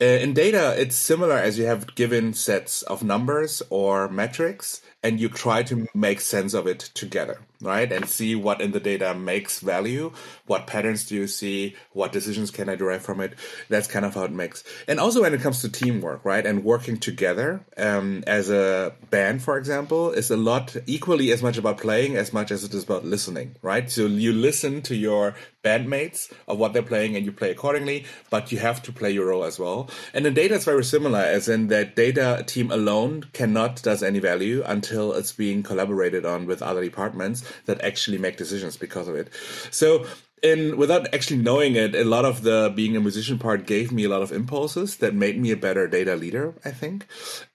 Uh, 0.00 0.04
in 0.04 0.34
data, 0.34 0.74
it's 0.76 0.96
similar 0.96 1.36
as 1.36 1.58
you 1.58 1.66
have 1.66 1.94
given 1.94 2.34
sets 2.34 2.82
of 2.82 3.02
numbers 3.04 3.62
or 3.70 4.08
metrics 4.08 4.82
and 5.02 5.20
you 5.20 5.28
try 5.28 5.62
to 5.64 5.86
make 5.94 6.20
sense 6.20 6.54
of 6.54 6.66
it 6.66 6.78
together, 6.94 7.40
right? 7.62 7.90
And 7.90 8.08
see 8.08 8.34
what 8.34 8.60
in 8.60 8.72
the 8.72 8.80
data 8.80 9.14
makes 9.14 9.60
value, 9.60 10.12
what 10.46 10.66
patterns 10.66 11.06
do 11.06 11.14
you 11.14 11.26
see, 11.26 11.76
what 11.92 12.12
decisions 12.12 12.50
can 12.50 12.68
I 12.68 12.74
derive 12.74 13.02
from 13.02 13.20
it. 13.20 13.34
That's 13.68 13.86
kind 13.86 14.04
of 14.04 14.14
how 14.14 14.24
it 14.24 14.32
makes. 14.32 14.64
And 14.88 14.98
also 14.98 15.22
when 15.22 15.34
it 15.34 15.40
comes 15.40 15.60
to 15.62 15.68
teamwork, 15.68 16.24
right? 16.24 16.44
And 16.44 16.64
working 16.64 16.98
together 16.98 17.64
um, 17.78 18.24
as 18.26 18.50
a 18.50 18.94
band, 19.10 19.42
for 19.42 19.56
example, 19.56 20.10
is 20.10 20.30
a 20.30 20.36
lot 20.36 20.76
equally 20.86 21.32
as 21.32 21.42
much 21.42 21.56
about 21.56 21.78
playing 21.78 22.16
as 22.16 22.32
much 22.32 22.50
as 22.50 22.64
it 22.64 22.74
is 22.74 22.84
about 22.84 23.04
listening, 23.04 23.56
right? 23.62 23.90
So 23.90 24.06
you 24.06 24.32
listen 24.32 24.82
to 24.82 24.96
your 24.96 25.34
bandmates 25.62 26.32
of 26.48 26.58
what 26.58 26.72
they're 26.72 26.82
playing 26.82 27.16
and 27.16 27.24
you 27.24 27.32
play 27.32 27.50
accordingly, 27.50 28.04
but 28.30 28.50
you 28.50 28.58
have 28.58 28.82
to 28.82 28.92
play 28.92 29.10
your 29.10 29.26
role 29.26 29.44
as 29.44 29.58
well. 29.58 29.88
And 30.12 30.24
the 30.24 30.30
data, 30.30 30.54
is 30.54 30.64
very 30.64 30.84
similar, 30.84 31.20
as 31.20 31.48
in 31.48 31.68
that 31.68 31.94
data 31.94 32.44
team 32.46 32.70
alone 32.70 33.24
cannot 33.32 33.82
does 33.82 34.02
any 34.02 34.18
value 34.18 34.62
until 34.66 35.12
it's 35.12 35.32
being 35.32 35.62
collaborated 35.62 36.24
on 36.26 36.46
with 36.46 36.62
other 36.62 36.82
departments 36.82 37.44
that 37.66 37.80
actually 37.82 38.18
make 38.18 38.36
decisions 38.36 38.76
because 38.76 39.08
of 39.08 39.14
it. 39.14 39.28
So 39.70 40.06
in 40.42 40.76
without 40.76 41.12
actually 41.14 41.40
knowing 41.40 41.76
it, 41.76 41.94
a 41.94 42.04
lot 42.04 42.24
of 42.24 42.42
the 42.42 42.72
being 42.74 42.96
a 42.96 43.00
musician 43.00 43.38
part 43.38 43.66
gave 43.66 43.92
me 43.92 44.04
a 44.04 44.08
lot 44.08 44.22
of 44.22 44.32
impulses 44.32 44.96
that 44.96 45.14
made 45.14 45.40
me 45.40 45.52
a 45.52 45.56
better 45.56 45.86
data 45.86 46.16
leader, 46.16 46.54
I 46.64 46.70
think. 46.70 47.06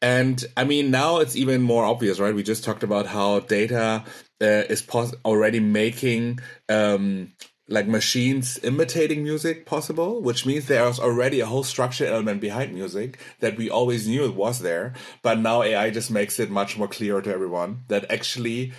And 0.02 0.44
I 0.56 0.64
mean, 0.64 0.90
now 0.90 1.18
it's 1.18 1.36
even 1.36 1.62
more 1.62 1.84
obvious, 1.84 2.20
right? 2.20 2.34
We 2.34 2.44
just 2.44 2.64
talked 2.64 2.84
about 2.84 3.06
how 3.06 3.42
data 3.42 4.04
uh, 4.42 4.46
is 4.46 4.82
pos- 4.82 5.16
already 5.26 5.60
making 5.60 6.40
um, 6.70 7.34
like 7.70 7.88
machines 7.88 8.58
imitating 8.64 9.24
music 9.24 9.66
possible, 9.66 10.22
which 10.22 10.46
means 10.46 10.68
there's 10.68 11.00
already 11.00 11.42
a 11.42 11.46
whole 11.46 11.64
structure 11.64 12.06
element 12.06 12.40
behind 12.40 12.74
music 12.74 13.20
that 13.42 13.58
we 13.58 13.70
always 13.70 14.08
knew 14.08 14.24
it 14.24 14.36
was 14.36 14.60
there, 14.60 14.94
but 15.22 15.40
now 15.40 15.62
AI 15.62 15.90
just 15.90 16.10
makes 16.10 16.40
it 16.40 16.50
much 16.50 16.78
more 16.78 16.88
clear 16.88 17.20
to 17.20 17.34
everyone 17.34 17.82
that 17.90 18.10
actually 18.10 18.72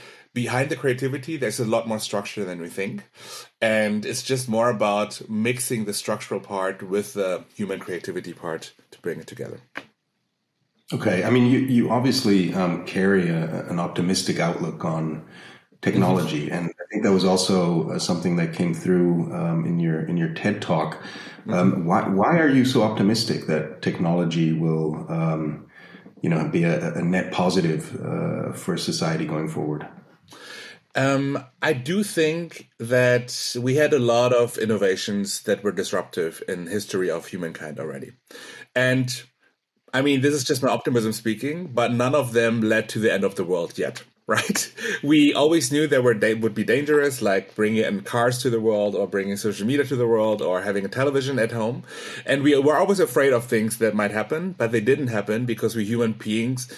behind 0.44 0.70
the 0.70 0.76
creativity 0.76 1.36
there's 1.36 1.58
a 1.58 1.64
lot 1.64 1.88
more 1.88 1.98
structure 1.98 2.44
than 2.44 2.60
we 2.60 2.68
think. 2.68 2.96
And 3.60 4.06
it's 4.06 4.22
just 4.22 4.48
more 4.48 4.70
about 4.70 5.10
mixing 5.28 5.84
the 5.84 5.92
structural 5.92 6.40
part 6.40 6.76
with 6.94 7.14
the 7.14 7.44
human 7.60 7.80
creativity 7.80 8.32
part 8.32 8.72
to 8.92 9.00
bring 9.00 9.18
it 9.18 9.26
together. 9.26 9.60
Okay, 10.92 11.24
I 11.24 11.30
mean, 11.30 11.46
you, 11.52 11.58
you 11.58 11.90
obviously 11.90 12.54
um, 12.54 12.86
carry 12.86 13.28
a, 13.28 13.66
an 13.68 13.78
optimistic 13.80 14.38
outlook 14.38 14.84
on 14.84 15.24
technology, 15.82 16.44
mm-hmm. 16.46 16.54
and 16.54 16.64
I 16.82 16.84
think 16.90 17.02
that 17.02 17.12
was 17.12 17.24
also 17.24 17.90
uh, 17.90 17.98
something 17.98 18.36
that 18.36 18.54
came 18.54 18.72
through 18.74 19.10
um, 19.34 19.66
in 19.66 19.80
your 19.80 20.00
in 20.10 20.16
your 20.16 20.32
TED 20.40 20.62
talk. 20.62 20.94
Mm-hmm. 20.94 21.52
Um, 21.52 21.84
why 21.84 22.08
why 22.08 22.38
are 22.38 22.48
you 22.48 22.64
so 22.64 22.82
optimistic 22.82 23.48
that 23.48 23.82
technology 23.82 24.52
will 24.64 25.04
um, 25.10 25.66
you 26.22 26.30
know 26.30 26.48
be 26.48 26.64
a, 26.64 26.94
a 26.94 27.02
net 27.02 27.32
positive 27.32 27.82
uh, 28.00 28.52
for 28.52 28.78
society 28.78 29.26
going 29.26 29.48
forward? 29.48 29.86
Um, 30.94 31.44
I 31.62 31.74
do 31.74 32.02
think 32.02 32.70
that 32.78 33.54
we 33.60 33.76
had 33.76 33.92
a 33.92 33.98
lot 33.98 34.32
of 34.32 34.58
innovations 34.58 35.42
that 35.42 35.62
were 35.62 35.70
disruptive 35.70 36.42
in 36.48 36.66
history 36.66 37.10
of 37.10 37.26
humankind 37.26 37.78
already, 37.78 38.12
and 38.74 39.22
I 39.92 40.02
mean 40.02 40.22
this 40.22 40.34
is 40.34 40.44
just 40.44 40.62
my 40.62 40.70
optimism 40.70 41.12
speaking, 41.12 41.68
but 41.68 41.92
none 41.92 42.14
of 42.14 42.32
them 42.32 42.62
led 42.62 42.88
to 42.90 42.98
the 42.98 43.12
end 43.12 43.24
of 43.24 43.36
the 43.36 43.44
world 43.44 43.78
yet 43.78 44.02
right? 44.28 44.74
We 45.02 45.32
always 45.32 45.72
knew 45.72 45.86
there 45.86 46.02
were 46.02 46.12
they 46.12 46.34
would 46.34 46.54
be 46.54 46.62
dangerous, 46.62 47.22
like 47.22 47.54
bringing 47.54 47.82
in 47.82 48.02
cars 48.02 48.36
to 48.42 48.50
the 48.50 48.60
world, 48.60 48.94
or 48.94 49.06
bringing 49.06 49.38
social 49.38 49.66
media 49.66 49.86
to 49.86 49.96
the 49.96 50.06
world, 50.06 50.42
or 50.42 50.60
having 50.60 50.84
a 50.84 50.88
television 50.88 51.38
at 51.38 51.50
home, 51.50 51.82
and 52.26 52.42
we 52.42 52.54
were 52.58 52.76
always 52.76 53.00
afraid 53.00 53.32
of 53.32 53.46
things 53.46 53.78
that 53.78 53.94
might 53.94 54.10
happen, 54.10 54.52
but 54.52 54.70
they 54.70 54.82
didn't 54.82 55.06
happen 55.06 55.46
because 55.46 55.74
we 55.74 55.86
human 55.86 56.12
beings 56.12 56.68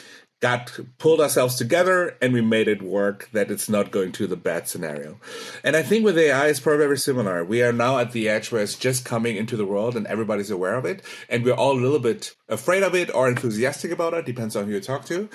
got 0.41 0.79
pulled 0.99 1.21
ourselves 1.21 1.57
together 1.57 2.17
and 2.21 2.33
we 2.33 2.41
made 2.41 2.67
it 2.67 2.81
work 2.83 3.29
that 3.33 3.51
it's 3.51 3.69
not 3.69 3.91
going 3.91 4.11
to 4.13 4.27
the 4.27 4.37
bad 4.37 4.67
scenario. 4.67 5.21
And 5.63 5.77
i 5.77 5.83
think 5.83 6.05
with 6.05 6.19
ai 6.19 6.49
it's 6.49 6.61
probably 6.61 6.85
very 6.87 6.99
similar. 6.99 7.45
We 7.45 7.63
are 7.63 7.73
now 7.73 7.99
at 7.99 8.13
the 8.13 8.29
edge 8.29 8.51
where 8.51 8.63
it's 8.63 8.77
just 8.77 9.05
coming 9.05 9.37
into 9.37 9.57
the 9.57 9.67
world 9.67 9.97
and 9.97 10.07
everybody's 10.07 10.51
aware 10.51 10.75
of 10.75 10.85
it. 10.85 11.03
And 11.29 11.45
we're 11.45 11.53
all 11.53 11.73
a 11.73 11.81
little 11.81 11.99
bit 11.99 12.35
afraid 12.49 12.83
of 12.83 12.95
it 12.95 13.15
or 13.15 13.29
enthusiastic 13.29 13.91
about 13.91 14.15
it 14.15 14.27
depends 14.27 14.57
on 14.57 14.67
who 14.67 14.73
you 14.73 14.81
talk 14.81 15.05
to 15.07 15.29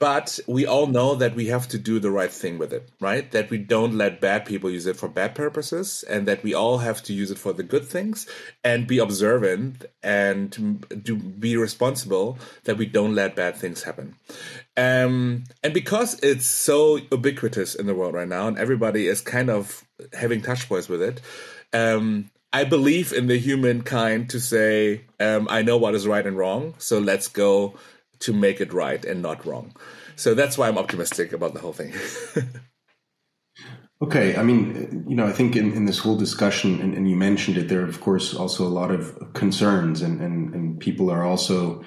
but 0.00 0.40
we 0.48 0.66
all 0.66 0.88
know 0.88 1.14
that 1.14 1.36
we 1.36 1.46
have 1.46 1.68
to 1.68 1.78
do 1.78 2.00
the 2.00 2.10
right 2.10 2.32
thing 2.32 2.58
with 2.58 2.72
it 2.72 2.90
right? 3.00 3.30
That 3.32 3.50
we 3.50 3.58
don't 3.58 3.96
let 3.96 4.20
bad 4.20 4.44
people 4.44 4.70
use 4.70 4.86
it 4.86 4.96
for 4.96 5.08
bad 5.08 5.34
purposes 5.34 6.04
and 6.08 6.28
that 6.28 6.42
we 6.42 6.54
all 6.54 6.78
have 6.78 7.02
to 7.04 7.12
use 7.12 7.30
it 7.30 7.38
for 7.38 7.52
the 7.52 7.62
good 7.62 7.86
things 7.86 8.26
and 8.62 8.86
be 8.86 8.98
observant 8.98 9.86
and 10.02 10.84
be 11.40 11.56
responsible 11.56 12.38
that 12.64 12.76
we 12.76 12.86
don't 12.86 13.14
let 13.14 13.34
bad 13.34 13.56
things 13.56 13.82
happen. 13.82 14.14
Um, 14.76 15.44
and 15.62 15.72
because 15.72 16.20
it's 16.20 16.46
so 16.46 16.96
ubiquitous 16.96 17.74
in 17.74 17.86
the 17.86 17.94
world 17.94 18.14
right 18.14 18.28
now, 18.28 18.48
and 18.48 18.58
everybody 18.58 19.08
is 19.08 19.20
kind 19.20 19.50
of 19.50 19.84
having 20.12 20.42
touch 20.42 20.68
points 20.68 20.88
with 20.88 21.02
it, 21.02 21.20
um, 21.72 22.30
I 22.52 22.64
believe 22.64 23.12
in 23.12 23.28
the 23.28 23.38
humankind 23.38 24.30
to 24.30 24.40
say, 24.40 25.02
um, 25.20 25.46
I 25.50 25.62
know 25.62 25.76
what 25.76 25.94
is 25.94 26.06
right 26.06 26.26
and 26.26 26.36
wrong, 26.36 26.74
so 26.78 26.98
let's 26.98 27.28
go 27.28 27.74
to 28.20 28.32
make 28.32 28.60
it 28.60 28.72
right 28.72 29.04
and 29.04 29.22
not 29.22 29.44
wrong. 29.44 29.74
So 30.16 30.34
that's 30.34 30.58
why 30.58 30.68
I'm 30.68 30.78
optimistic 30.78 31.32
about 31.32 31.54
the 31.54 31.60
whole 31.60 31.72
thing. 31.72 31.94
okay. 34.02 34.36
I 34.36 34.42
mean, 34.42 35.04
you 35.08 35.16
know, 35.16 35.26
I 35.26 35.32
think 35.32 35.56
in, 35.56 35.72
in 35.72 35.86
this 35.86 35.98
whole 35.98 36.16
discussion, 36.16 36.80
and, 36.80 36.94
and, 36.94 37.08
you 37.08 37.16
mentioned 37.16 37.56
it, 37.56 37.68
there 37.68 37.80
are, 37.80 37.88
of 37.88 38.00
course, 38.00 38.34
also 38.34 38.66
a 38.66 38.68
lot 38.68 38.90
of 38.90 39.32
concerns, 39.32 40.02
and, 40.02 40.20
and, 40.20 40.54
and 40.54 40.80
people 40.80 41.10
are 41.10 41.24
also 41.24 41.82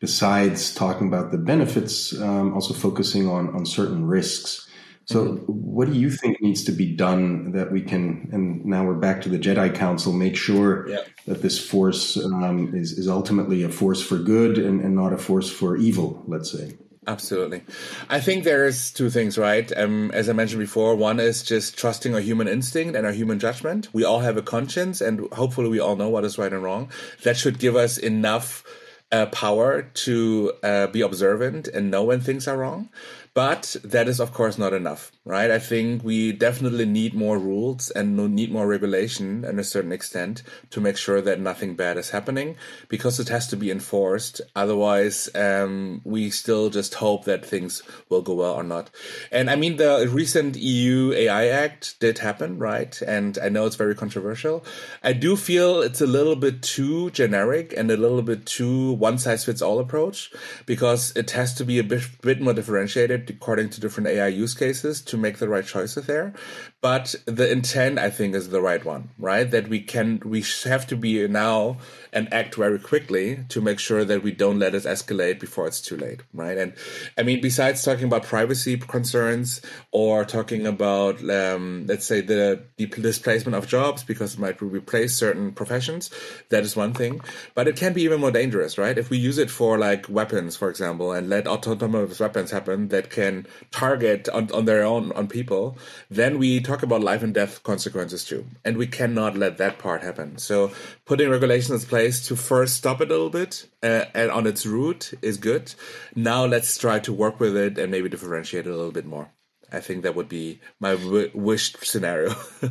besides 0.00 0.74
talking 0.74 1.08
about 1.08 1.30
the 1.30 1.38
benefits, 1.38 2.18
um, 2.20 2.52
also 2.52 2.74
focusing 2.74 3.26
on 3.26 3.54
on 3.54 3.64
certain 3.64 4.04
risks. 4.06 4.68
So, 5.06 5.24
mm-hmm. 5.24 5.44
what 5.46 5.88
do 5.88 5.94
you 5.94 6.10
think 6.10 6.40
needs 6.40 6.64
to 6.64 6.72
be 6.72 6.94
done 6.94 7.52
that 7.52 7.70
we 7.70 7.82
can? 7.82 8.30
And 8.32 8.64
now 8.64 8.84
we're 8.84 8.94
back 8.94 9.22
to 9.22 9.28
the 9.28 9.38
Jedi 9.38 9.74
Council. 9.74 10.12
Make 10.12 10.36
sure 10.36 10.88
yeah. 10.88 11.00
that 11.26 11.42
this 11.42 11.58
force 11.58 12.16
um, 12.16 12.74
is 12.74 12.92
is 12.92 13.08
ultimately 13.08 13.62
a 13.62 13.68
force 13.68 14.02
for 14.02 14.18
good 14.18 14.58
and, 14.58 14.80
and 14.80 14.94
not 14.94 15.12
a 15.12 15.18
force 15.18 15.50
for 15.50 15.76
evil. 15.76 16.24
Let's 16.26 16.50
say. 16.50 16.74
Absolutely. 17.06 17.62
I 18.08 18.20
think 18.20 18.44
there's 18.44 18.90
two 18.90 19.10
things, 19.10 19.36
right? 19.36 19.70
Um, 19.76 20.10
as 20.12 20.30
I 20.30 20.32
mentioned 20.32 20.60
before, 20.60 20.96
one 20.96 21.20
is 21.20 21.42
just 21.42 21.76
trusting 21.76 22.14
our 22.14 22.20
human 22.20 22.48
instinct 22.48 22.96
and 22.96 23.06
our 23.06 23.12
human 23.12 23.38
judgment. 23.38 23.92
We 23.92 24.04
all 24.04 24.20
have 24.20 24.38
a 24.38 24.42
conscience, 24.42 25.02
and 25.02 25.30
hopefully, 25.32 25.68
we 25.68 25.80
all 25.80 25.96
know 25.96 26.08
what 26.08 26.24
is 26.24 26.38
right 26.38 26.52
and 26.52 26.62
wrong. 26.62 26.90
That 27.22 27.36
should 27.36 27.58
give 27.58 27.76
us 27.76 27.98
enough 27.98 28.64
uh, 29.12 29.26
power 29.26 29.82
to 29.82 30.52
uh, 30.62 30.86
be 30.88 31.00
observant 31.00 31.68
and 31.68 31.90
know 31.90 32.04
when 32.04 32.20
things 32.20 32.48
are 32.48 32.56
wrong. 32.56 32.88
But 33.34 33.74
that 33.82 34.06
is, 34.06 34.20
of 34.20 34.32
course, 34.32 34.58
not 34.58 34.72
enough, 34.72 35.10
right? 35.24 35.50
I 35.50 35.58
think 35.58 36.04
we 36.04 36.30
definitely 36.30 36.86
need 36.86 37.14
more 37.14 37.36
rules 37.36 37.90
and 37.90 38.16
need 38.16 38.52
more 38.52 38.68
regulation 38.68 39.44
in 39.44 39.58
a 39.58 39.64
certain 39.64 39.90
extent 39.90 40.44
to 40.70 40.80
make 40.80 40.96
sure 40.96 41.20
that 41.20 41.40
nothing 41.40 41.74
bad 41.74 41.96
is 41.96 42.10
happening 42.10 42.54
because 42.88 43.18
it 43.18 43.28
has 43.30 43.48
to 43.48 43.56
be 43.56 43.72
enforced. 43.72 44.40
Otherwise, 44.54 45.28
um, 45.34 46.00
we 46.04 46.30
still 46.30 46.70
just 46.70 46.94
hope 46.94 47.24
that 47.24 47.44
things 47.44 47.82
will 48.08 48.22
go 48.22 48.34
well 48.34 48.54
or 48.54 48.62
not. 48.62 48.90
And 49.32 49.50
I 49.50 49.56
mean, 49.56 49.78
the 49.78 50.08
recent 50.08 50.54
EU 50.56 51.12
AI 51.12 51.48
Act 51.48 51.98
did 51.98 52.18
happen, 52.18 52.60
right? 52.60 53.02
And 53.02 53.36
I 53.42 53.48
know 53.48 53.66
it's 53.66 53.74
very 53.74 53.96
controversial. 53.96 54.64
I 55.02 55.12
do 55.12 55.34
feel 55.34 55.82
it's 55.82 56.00
a 56.00 56.06
little 56.06 56.36
bit 56.36 56.62
too 56.62 57.10
generic 57.10 57.74
and 57.76 57.90
a 57.90 57.96
little 57.96 58.22
bit 58.22 58.46
too 58.46 58.93
one 58.94 59.18
size 59.18 59.44
fits 59.44 59.62
all 59.62 59.78
approach 59.78 60.32
because 60.66 61.14
it 61.16 61.30
has 61.32 61.54
to 61.54 61.64
be 61.64 61.78
a 61.78 61.84
bit, 61.84 62.02
bit 62.22 62.40
more 62.40 62.54
differentiated 62.54 63.28
according 63.30 63.70
to 63.70 63.80
different 63.80 64.08
AI 64.08 64.28
use 64.28 64.54
cases 64.54 65.02
to 65.02 65.16
make 65.16 65.38
the 65.38 65.48
right 65.48 65.66
choices 65.66 66.06
there. 66.06 66.32
But 66.80 67.14
the 67.26 67.50
intent, 67.50 67.98
I 67.98 68.10
think, 68.10 68.34
is 68.34 68.50
the 68.50 68.60
right 68.60 68.84
one, 68.84 69.10
right? 69.18 69.50
That 69.50 69.68
we 69.68 69.80
can, 69.80 70.20
we 70.24 70.44
have 70.64 70.86
to 70.88 70.96
be 70.96 71.26
now 71.28 71.78
and 72.14 72.32
act 72.32 72.54
very 72.54 72.78
quickly 72.78 73.44
to 73.48 73.60
make 73.60 73.80
sure 73.80 74.04
that 74.04 74.22
we 74.22 74.30
don't 74.30 74.60
let 74.60 74.74
it 74.74 74.84
escalate 74.84 75.40
before 75.40 75.66
it's 75.66 75.80
too 75.80 75.96
late, 75.96 76.20
right? 76.32 76.56
And 76.56 76.72
I 77.18 77.24
mean, 77.24 77.40
besides 77.40 77.82
talking 77.82 78.04
about 78.04 78.22
privacy 78.22 78.76
concerns 78.76 79.60
or 79.90 80.24
talking 80.24 80.64
about, 80.66 81.28
um, 81.28 81.86
let's 81.88 82.06
say, 82.06 82.20
the, 82.20 82.62
the 82.76 82.86
displacement 82.86 83.56
of 83.56 83.66
jobs 83.66 84.04
because 84.04 84.34
it 84.34 84.40
might 84.40 84.62
replace 84.62 85.14
certain 85.14 85.52
professions, 85.52 86.10
that 86.50 86.62
is 86.62 86.76
one 86.76 86.94
thing. 86.94 87.20
But 87.54 87.66
it 87.66 87.74
can 87.76 87.92
be 87.92 88.02
even 88.02 88.20
more 88.20 88.30
dangerous, 88.30 88.78
right? 88.78 88.96
If 88.96 89.10
we 89.10 89.18
use 89.18 89.38
it 89.38 89.50
for 89.50 89.76
like 89.76 90.08
weapons, 90.08 90.56
for 90.56 90.70
example, 90.70 91.12
and 91.12 91.28
let 91.28 91.48
autonomous 91.48 92.20
weapons 92.20 92.52
happen 92.52 92.88
that 92.88 93.10
can 93.10 93.48
target 93.72 94.28
on, 94.28 94.52
on 94.52 94.66
their 94.66 94.84
own 94.84 95.10
on 95.12 95.26
people, 95.26 95.76
then 96.10 96.38
we 96.38 96.60
talk 96.60 96.84
about 96.84 97.00
life 97.02 97.24
and 97.24 97.34
death 97.34 97.64
consequences 97.64 98.24
too. 98.24 98.46
And 98.64 98.76
we 98.76 98.86
cannot 98.86 99.36
let 99.36 99.58
that 99.58 99.80
part 99.80 100.02
happen. 100.02 100.38
So 100.38 100.70
putting 101.06 101.28
regulations 101.28 101.82
in 101.82 101.88
place 101.88 102.03
to 102.10 102.36
first 102.36 102.76
stop 102.76 103.00
it 103.00 103.08
a 103.08 103.12
little 103.12 103.30
bit 103.30 103.66
uh, 103.82 104.04
and 104.14 104.30
on 104.30 104.46
its 104.46 104.66
route 104.66 105.12
is 105.22 105.36
good. 105.36 105.74
Now 106.14 106.44
let's 106.44 106.76
try 106.78 106.98
to 107.00 107.12
work 107.12 107.40
with 107.40 107.56
it 107.56 107.78
and 107.78 107.90
maybe 107.90 108.08
differentiate 108.08 108.66
it 108.66 108.70
a 108.70 108.76
little 108.76 108.92
bit 108.92 109.06
more. 109.06 109.30
I 109.72 109.80
think 109.80 110.02
that 110.02 110.14
would 110.14 110.28
be 110.28 110.60
my 110.78 110.94
w- 110.94 111.30
wished 111.34 111.84
scenario. 111.84 112.34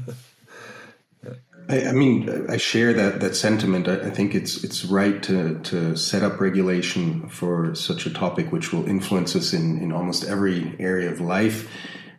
I, 1.70 1.88
I, 1.88 1.92
mean, 1.94 2.46
I 2.50 2.58
share 2.58 2.94
that 2.94 3.22
that 3.22 3.36
sentiment. 3.36 3.88
I, 3.88 4.08
I, 4.08 4.10
think 4.10 4.36
it's 4.36 4.64
it's 4.64 4.84
right 4.84 5.24
to 5.24 5.60
to 5.60 5.96
set 5.96 6.22
up 6.22 6.42
regulation 6.42 7.30
for 7.30 7.74
such 7.74 8.06
a 8.06 8.10
topic, 8.10 8.52
which 8.52 8.74
will 8.74 8.86
influence 8.86 9.36
us 9.36 9.54
in 9.54 9.80
in 9.80 9.94
almost 9.94 10.26
every 10.26 10.76
area 10.80 11.10
of 11.10 11.22
life. 11.22 11.70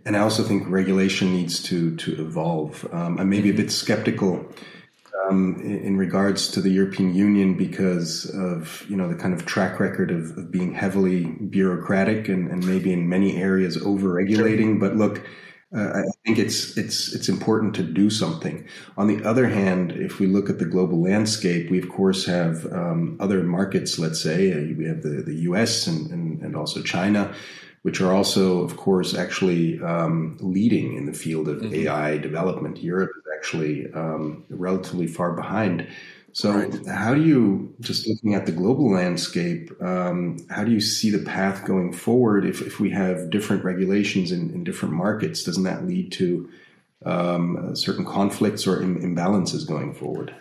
And 0.07 0.17
I 0.17 0.21
also 0.21 0.43
think 0.43 0.69
regulation 0.69 1.33
needs 1.33 1.63
to 1.65 1.95
to 1.97 2.13
evolve. 2.23 2.89
Um, 2.93 3.19
I 3.19 3.25
may 3.25 3.41
be 3.43 3.51
a 3.51 3.55
bit 3.55 3.71
skeptical 3.71 4.47
um, 5.23 5.61
in 5.63 5.97
regards 5.97 6.49
to 6.49 6.61
the 6.61 6.71
European 6.71 7.15
Union 7.15 7.57
because 7.57 8.27
of 8.35 8.85
you 8.89 8.97
know 8.97 9.09
the 9.09 9.15
kind 9.15 9.35
of 9.35 9.47
track 9.47 9.81
record 9.81 10.11
of, 10.11 10.37
of 10.37 10.51
being 10.51 10.75
heavily 10.75 11.25
bureaucratic 11.25 12.29
and, 12.29 12.51
and, 12.51 12.67
maybe 12.67 12.93
in 12.93 13.09
many 13.09 13.37
areas 13.37 13.77
over 13.83 14.13
regulating. 14.13 14.79
But 14.79 14.97
look, 14.97 15.23
uh, 15.75 15.91
I 15.91 16.03
think 16.25 16.39
it's 16.39 16.77
it's 16.77 17.13
it's 17.15 17.29
important 17.29 17.75
to 17.77 17.83
do 17.83 18.11
something. 18.11 18.67
On 18.97 19.07
the 19.07 19.25
other 19.25 19.49
hand, 19.49 19.93
if 19.93 20.19
we 20.19 20.27
look 20.27 20.51
at 20.51 20.59
the 20.59 20.65
global 20.65 21.03
landscape, 21.03 21.71
we 21.71 21.79
of 21.79 21.89
course 21.89 22.27
have 22.27 22.67
um, 22.73 23.17
other 23.21 23.43
markets. 23.43 23.99
Let's 23.99 24.21
say 24.21 24.53
uh, 24.53 24.77
we 24.77 24.87
have 24.87 25.03
the 25.03 25.23
the 25.23 25.35
U.S. 25.49 25.87
and, 25.87 26.11
and, 26.11 26.43
and 26.43 26.57
also 26.57 26.83
China 26.83 27.35
which 27.85 28.01
are 28.01 28.15
also, 28.15 28.63
of 28.63 28.79
course, 28.79 29.15
actually 29.15 29.79
um, 29.83 30.39
leading 30.41 30.97
in 30.97 31.05
the 31.05 31.13
field 31.13 31.49
of 31.49 31.59
mm-hmm. 31.59 31.87
AI 31.87 32.17
development. 32.17 32.83
Europe 32.83 33.11
actually 33.45 33.93
um, 33.93 34.45
relatively 34.49 35.07
far 35.07 35.33
behind. 35.33 35.87
So, 36.33 36.53
right. 36.53 36.87
how 36.87 37.15
do 37.15 37.23
you, 37.23 37.75
just 37.81 38.09
looking 38.09 38.35
at 38.35 38.47
the 38.47 38.53
global 38.53 38.91
landscape, 38.91 39.71
um, 39.81 40.39
how 40.51 40.65
do 40.65 40.73
you 40.73 40.81
see 40.81 41.11
the 41.11 41.25
path 41.25 41.65
going 41.65 41.93
forward 41.93 42.45
if, 42.45 42.61
if 42.63 42.81
we 42.81 42.91
have 42.91 43.31
different 43.31 43.65
regulations 43.65 44.33
in, 44.33 44.51
in 44.51 44.65
different 44.65 44.95
markets? 44.95 45.45
Doesn't 45.45 45.63
that 45.63 45.87
lead 45.87 46.11
to 46.13 46.51
um, 47.05 47.77
certain 47.77 48.05
conflicts 48.05 48.67
or 48.67 48.83
Im- 48.83 49.01
imbalances 49.01 49.69
going 49.69 49.95
forward? 49.95 50.35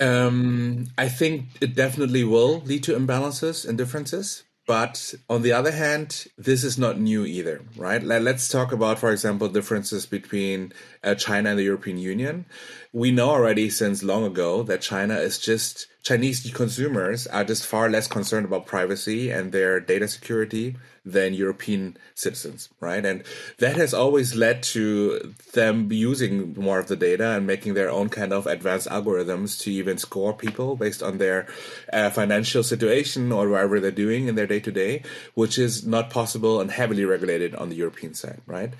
Um, 0.00 0.86
I 0.96 1.08
think 1.08 1.46
it 1.60 1.74
definitely 1.74 2.22
will 2.22 2.60
lead 2.60 2.84
to 2.84 2.96
imbalances 2.96 3.68
and 3.68 3.76
differences. 3.76 4.44
But 4.68 5.14
on 5.30 5.40
the 5.40 5.52
other 5.52 5.70
hand, 5.72 6.26
this 6.36 6.62
is 6.62 6.76
not 6.76 7.00
new 7.00 7.24
either, 7.24 7.62
right? 7.74 8.02
Let's 8.02 8.50
talk 8.50 8.70
about, 8.70 8.98
for 8.98 9.10
example, 9.10 9.48
differences 9.48 10.04
between 10.04 10.74
uh, 11.02 11.14
China 11.14 11.48
and 11.48 11.58
the 11.58 11.62
European 11.62 11.96
Union. 11.96 12.44
We 12.92 13.10
know 13.10 13.30
already 13.30 13.70
since 13.70 14.02
long 14.02 14.24
ago 14.24 14.62
that 14.64 14.82
China 14.82 15.14
is 15.14 15.38
just 15.38 15.86
Chinese 16.02 16.52
consumers 16.52 17.26
are 17.26 17.44
just 17.44 17.64
far 17.64 17.88
less 17.88 18.06
concerned 18.08 18.44
about 18.44 18.66
privacy 18.66 19.30
and 19.30 19.52
their 19.52 19.80
data 19.80 20.06
security 20.06 20.76
than 21.12 21.34
European 21.34 21.96
citizens, 22.14 22.68
right? 22.80 23.04
And 23.04 23.24
that 23.58 23.76
has 23.76 23.94
always 23.94 24.34
led 24.34 24.62
to 24.74 25.34
them 25.54 25.90
using 25.90 26.54
more 26.54 26.78
of 26.78 26.88
the 26.88 26.96
data 26.96 27.30
and 27.30 27.46
making 27.46 27.74
their 27.74 27.90
own 27.90 28.08
kind 28.08 28.32
of 28.32 28.46
advanced 28.46 28.88
algorithms 28.88 29.58
to 29.62 29.72
even 29.72 29.96
score 29.98 30.34
people 30.34 30.76
based 30.76 31.02
on 31.02 31.18
their 31.18 31.46
uh, 31.92 32.10
financial 32.10 32.62
situation 32.62 33.32
or 33.32 33.48
whatever 33.48 33.80
they're 33.80 33.90
doing 33.90 34.28
in 34.28 34.34
their 34.34 34.46
day 34.46 34.60
to 34.60 34.70
day, 34.70 35.02
which 35.34 35.58
is 35.58 35.86
not 35.86 36.10
possible 36.10 36.60
and 36.60 36.70
heavily 36.70 37.04
regulated 37.04 37.54
on 37.54 37.68
the 37.70 37.76
European 37.76 38.14
side, 38.14 38.40
right? 38.46 38.72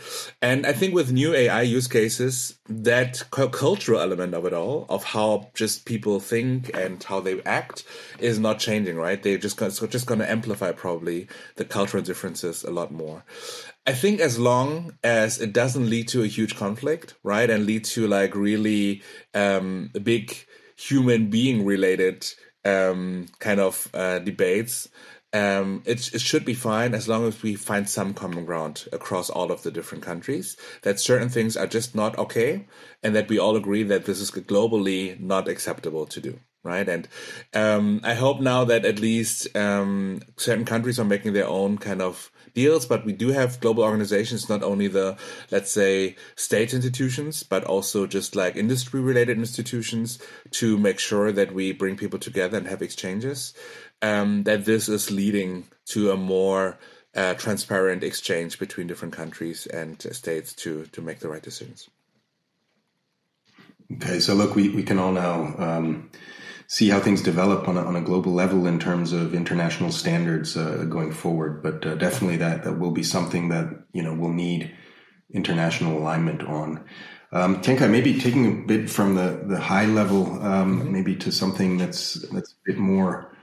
And 0.43 0.67
I 0.67 0.73
think 0.73 0.95
with 0.95 1.11
new 1.13 1.35
AI 1.35 1.63
use 1.63 1.89
cases, 1.89 2.59
that 2.69 3.23
cultural 3.31 4.01
element 4.01 4.35
of 4.35 4.45
it 4.45 4.53
all, 4.53 4.87
of 4.89 5.03
how 5.05 5.51
just 5.55 5.87
people 5.87 6.21
think 6.21 6.71
and 6.77 7.03
how 7.03 7.21
they 7.21 7.41
act, 7.43 7.85
is 8.19 8.39
not 8.39 8.59
changing, 8.59 8.97
right? 8.97 9.23
They're 9.23 9.39
just 9.39 9.59
just 9.59 10.07
going 10.07 10.21
to 10.21 10.31
amplify 10.31 10.73
probably 10.73 11.29
the 11.57 11.65
cultural 11.65 12.03
differences 12.03 12.18
a 12.25 12.71
lot 12.71 12.93
more. 12.93 13.25
I 13.87 13.93
think 13.93 14.21
as 14.21 14.39
long 14.39 14.99
as 15.03 15.41
it 15.41 15.53
doesn't 15.53 15.89
lead 15.89 16.09
to 16.09 16.23
a 16.23 16.27
huge 16.27 16.57
conflict, 16.57 17.15
right, 17.23 17.49
and 17.49 17.67
lead 17.67 17.85
to 17.87 18.07
like 18.07 18.35
really 18.35 19.03
um, 19.35 19.91
big 20.03 20.37
human 20.77 21.31
being 21.31 21.65
related 21.65 22.27
um, 22.65 23.27
kind 23.39 23.61
of 23.61 23.89
uh, 23.95 24.19
debates, 24.19 24.89
um, 25.33 25.83
it, 25.85 26.15
it 26.15 26.21
should 26.21 26.45
be 26.45 26.55
fine 26.55 26.95
as 26.95 27.09
long 27.09 27.27
as 27.27 27.43
we 27.43 27.55
find 27.55 27.89
some 27.89 28.15
common 28.15 28.45
ground 28.45 28.87
across 28.93 29.29
all 29.29 29.53
of 29.53 29.63
the 29.63 29.71
different 29.71 30.05
countries. 30.05 30.57
That 30.83 31.01
certain 31.01 31.29
things 31.29 31.57
are 31.57 31.67
just 31.67 31.95
not 31.95 32.19
okay, 32.19 32.67
and 33.03 33.15
that 33.15 33.29
we 33.29 33.39
all 33.39 33.57
agree 33.57 33.83
that 33.85 34.07
this 34.07 34.21
is 34.21 34.31
globally 34.31 35.19
not 35.21 35.49
acceptable 35.49 36.07
to 36.07 36.21
do 36.21 36.41
right? 36.63 36.89
And 36.89 37.09
um, 37.55 38.01
I 38.05 38.15
hope 38.15 38.41
now 38.41 38.65
that 38.65 38.85
at 38.85 39.01
least 39.01 39.57
um, 39.57 40.21
certain 40.37 40.65
countries 40.65 40.99
are 40.99 41.05
making 41.05 41.33
their 41.33 41.47
own 41.47 41.79
kind 41.79 42.03
of 42.03 42.31
deals, 42.55 42.87
but 42.87 43.05
we 43.05 43.13
do 43.13 43.29
have 43.29 43.61
global 43.61 43.85
organizations, 43.85 44.49
not 44.49 44.63
only 44.63 44.89
the, 44.89 45.17
let's 45.51 45.71
say, 45.71 46.17
state 46.37 46.75
institutions, 46.75 47.43
but 47.43 47.65
also 47.65 48.07
just 48.07 48.35
like 48.35 48.57
industry 48.57 49.01
related 49.01 49.39
institutions 49.39 50.19
to 50.51 50.77
make 50.79 50.99
sure 50.99 51.33
that 51.33 51.53
we 51.53 51.73
bring 51.73 51.97
people 51.97 52.19
together 52.19 52.59
and 52.59 52.67
have 52.67 52.83
exchanges. 52.83 53.55
Um, 54.01 54.45
that 54.45 54.65
this 54.65 54.89
is 54.89 55.11
leading 55.11 55.65
to 55.87 56.13
a 56.13 56.17
more 56.17 56.79
uh, 57.17 57.35
transparent 57.35 58.05
exchange 58.05 58.59
between 58.59 58.87
different 58.87 59.15
countries 59.15 59.67
and 59.67 60.01
states 60.13 60.55
to 60.55 60.87
to 60.93 61.01
make 61.01 61.19
the 61.19 61.29
right 61.29 61.43
decisions. 61.43 61.91
Okay, 63.95 64.21
so 64.21 64.35
look, 64.35 64.55
we, 64.55 64.69
we 64.69 64.83
can 64.83 64.99
all 64.99 65.13
now 65.13 65.55
um, 65.59 66.11
see 66.69 66.91
how 66.91 67.01
things 67.01 67.23
develop 67.23 67.67
on 67.67 67.79
a, 67.79 67.81
on 67.83 67.97
a 67.97 68.01
global 68.03 68.33
level 68.33 68.67
in 68.67 68.79
terms 68.79 69.15
of 69.15 69.35
international 69.35 69.91
standards 69.91 70.55
uh, 70.55 70.85
going 70.89 71.11
forward. 71.11 71.63
But 71.63 71.85
uh, 71.85 71.95
definitely 71.95 72.37
that, 72.37 72.63
that 72.65 72.79
will 72.79 72.91
be 72.91 73.03
something 73.03 73.49
that, 73.49 73.85
you 73.95 74.03
know, 74.03 74.15
we'll 74.15 74.35
need 74.35 74.71
international 75.33 75.99
alignment 75.99 76.43
on. 76.43 76.85
Um, 77.33 77.63
Tiankai, 77.63 77.91
maybe 77.91 78.21
taking 78.21 78.47
a 78.47 78.67
bit 78.67 78.91
from 78.91 79.15
the, 79.15 79.45
the 79.49 79.59
high 79.59 79.87
level, 79.87 80.27
um, 80.43 80.81
mm-hmm. 80.81 80.93
maybe 80.93 81.17
to 81.17 81.33
something 81.33 81.79
that's, 81.79 82.15
that's 82.31 82.53
a 82.53 82.57
bit 82.67 82.77
more, 82.77 83.35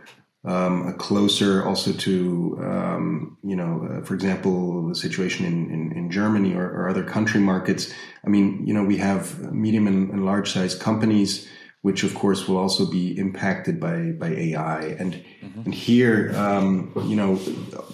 um, 0.44 0.94
closer 1.00 1.65
also 1.65 1.91
to, 1.94 2.60
um, 2.62 3.38
you 3.44 3.55
know, 3.55 3.88
uh, 3.89 4.05
for 4.05 4.13
example, 4.13 4.88
the 4.89 4.96
situation 4.96 5.48
in, 5.48 5.72
in, 5.72 5.91
in 5.94 6.12
Germany 6.12 6.53
or, 6.53 6.65
or, 6.65 6.88
other 6.88 7.03
country 7.03 7.39
markets. 7.39 7.91
I 8.24 8.29
mean, 8.29 8.63
you 8.67 8.72
know, 8.72 8.84
we 8.84 8.98
have 8.98 9.51
medium 9.51 9.88
and, 9.88 10.12
and 10.12 10.24
large 10.24 10.51
size 10.51 10.75
companies 10.75 11.48
which 11.86 12.01
of 12.01 12.15
course 12.15 12.48
will 12.48 12.58
also 12.58 12.84
be 12.84 13.15
impacted 13.15 13.80
by 13.80 14.12
by 14.24 14.30
AI. 14.30 14.82
And 14.98 15.13
mm-hmm. 15.13 15.62
and 15.65 15.74
here, 15.75 16.34
um, 16.36 16.92
you 17.06 17.15
know, 17.15 17.39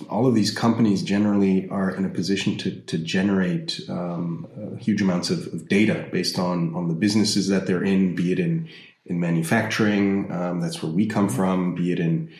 all 0.10 0.26
of 0.28 0.34
these 0.34 0.50
companies 0.50 1.04
generally 1.04 1.68
are 1.68 1.92
in 1.94 2.06
a 2.06 2.10
position 2.10 2.58
to 2.60 2.70
to 2.92 2.98
generate 2.98 3.82
um, 3.90 4.48
uh, 4.56 4.78
huge 4.78 5.02
amounts 5.02 5.30
of, 5.30 5.40
of, 5.48 5.68
data 5.68 6.08
based 6.10 6.40
on 6.40 6.74
on 6.74 6.88
the 6.88 6.94
businesses 6.94 7.50
that 7.50 7.68
they're 7.68 7.84
in, 7.84 8.16
be 8.16 8.32
it 8.32 8.40
in 8.40 8.70
in 9.08 9.20
manufacturing, 9.20 10.32
um, 10.32 10.62
that's 10.62 10.82
where 10.82 10.94
we 10.94 11.06
come 11.06 11.28
from, 11.28 11.76
be 11.76 11.92
it 11.92 12.00
in 12.00 12.32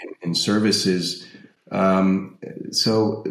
in, 0.00 0.08
in 0.22 0.34
services. 0.34 1.24
Um, 1.70 2.36
so 2.72 3.24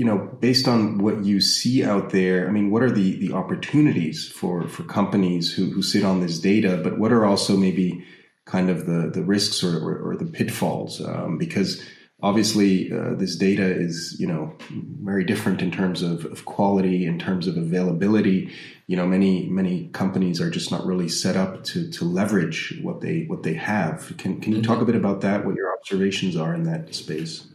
you 0.00 0.06
know, 0.06 0.16
based 0.40 0.66
on 0.66 0.96
what 0.96 1.26
you 1.26 1.42
see 1.42 1.84
out 1.84 2.08
there, 2.08 2.48
I 2.48 2.50
mean, 2.50 2.70
what 2.70 2.82
are 2.82 2.90
the 2.90 3.16
the 3.16 3.34
opportunities 3.34 4.26
for 4.26 4.66
for 4.66 4.82
companies 4.82 5.52
who 5.52 5.66
who 5.66 5.82
sit 5.82 6.04
on 6.04 6.22
this 6.22 6.38
data, 6.38 6.80
but 6.82 6.98
what 6.98 7.12
are 7.12 7.26
also 7.26 7.54
maybe 7.54 8.02
kind 8.46 8.70
of 8.70 8.86
the 8.86 9.10
the 9.12 9.22
risks 9.22 9.62
or 9.62 9.76
or, 9.76 10.12
or 10.12 10.16
the 10.16 10.24
pitfalls? 10.24 11.04
Um, 11.04 11.36
because 11.36 11.84
obviously, 12.22 12.90
uh, 12.90 13.12
this 13.12 13.36
data 13.36 13.62
is 13.62 14.16
you 14.18 14.26
know 14.26 14.56
very 15.02 15.22
different 15.22 15.60
in 15.60 15.70
terms 15.70 16.00
of, 16.00 16.24
of 16.24 16.46
quality, 16.46 17.04
in 17.04 17.18
terms 17.18 17.46
of 17.46 17.58
availability. 17.58 18.50
You 18.86 18.96
know, 18.96 19.06
many 19.06 19.50
many 19.50 19.88
companies 19.88 20.40
are 20.40 20.48
just 20.48 20.70
not 20.70 20.86
really 20.86 21.10
set 21.10 21.36
up 21.36 21.62
to 21.64 21.90
to 21.90 22.04
leverage 22.06 22.80
what 22.80 23.02
they 23.02 23.26
what 23.28 23.42
they 23.42 23.52
have. 23.52 24.14
Can 24.16 24.40
can 24.40 24.54
you 24.56 24.62
talk 24.62 24.80
a 24.80 24.86
bit 24.86 24.96
about 24.96 25.20
that? 25.20 25.44
What 25.44 25.56
your 25.56 25.76
observations 25.78 26.36
are 26.36 26.54
in 26.54 26.62
that 26.62 26.94
space? 26.94 27.49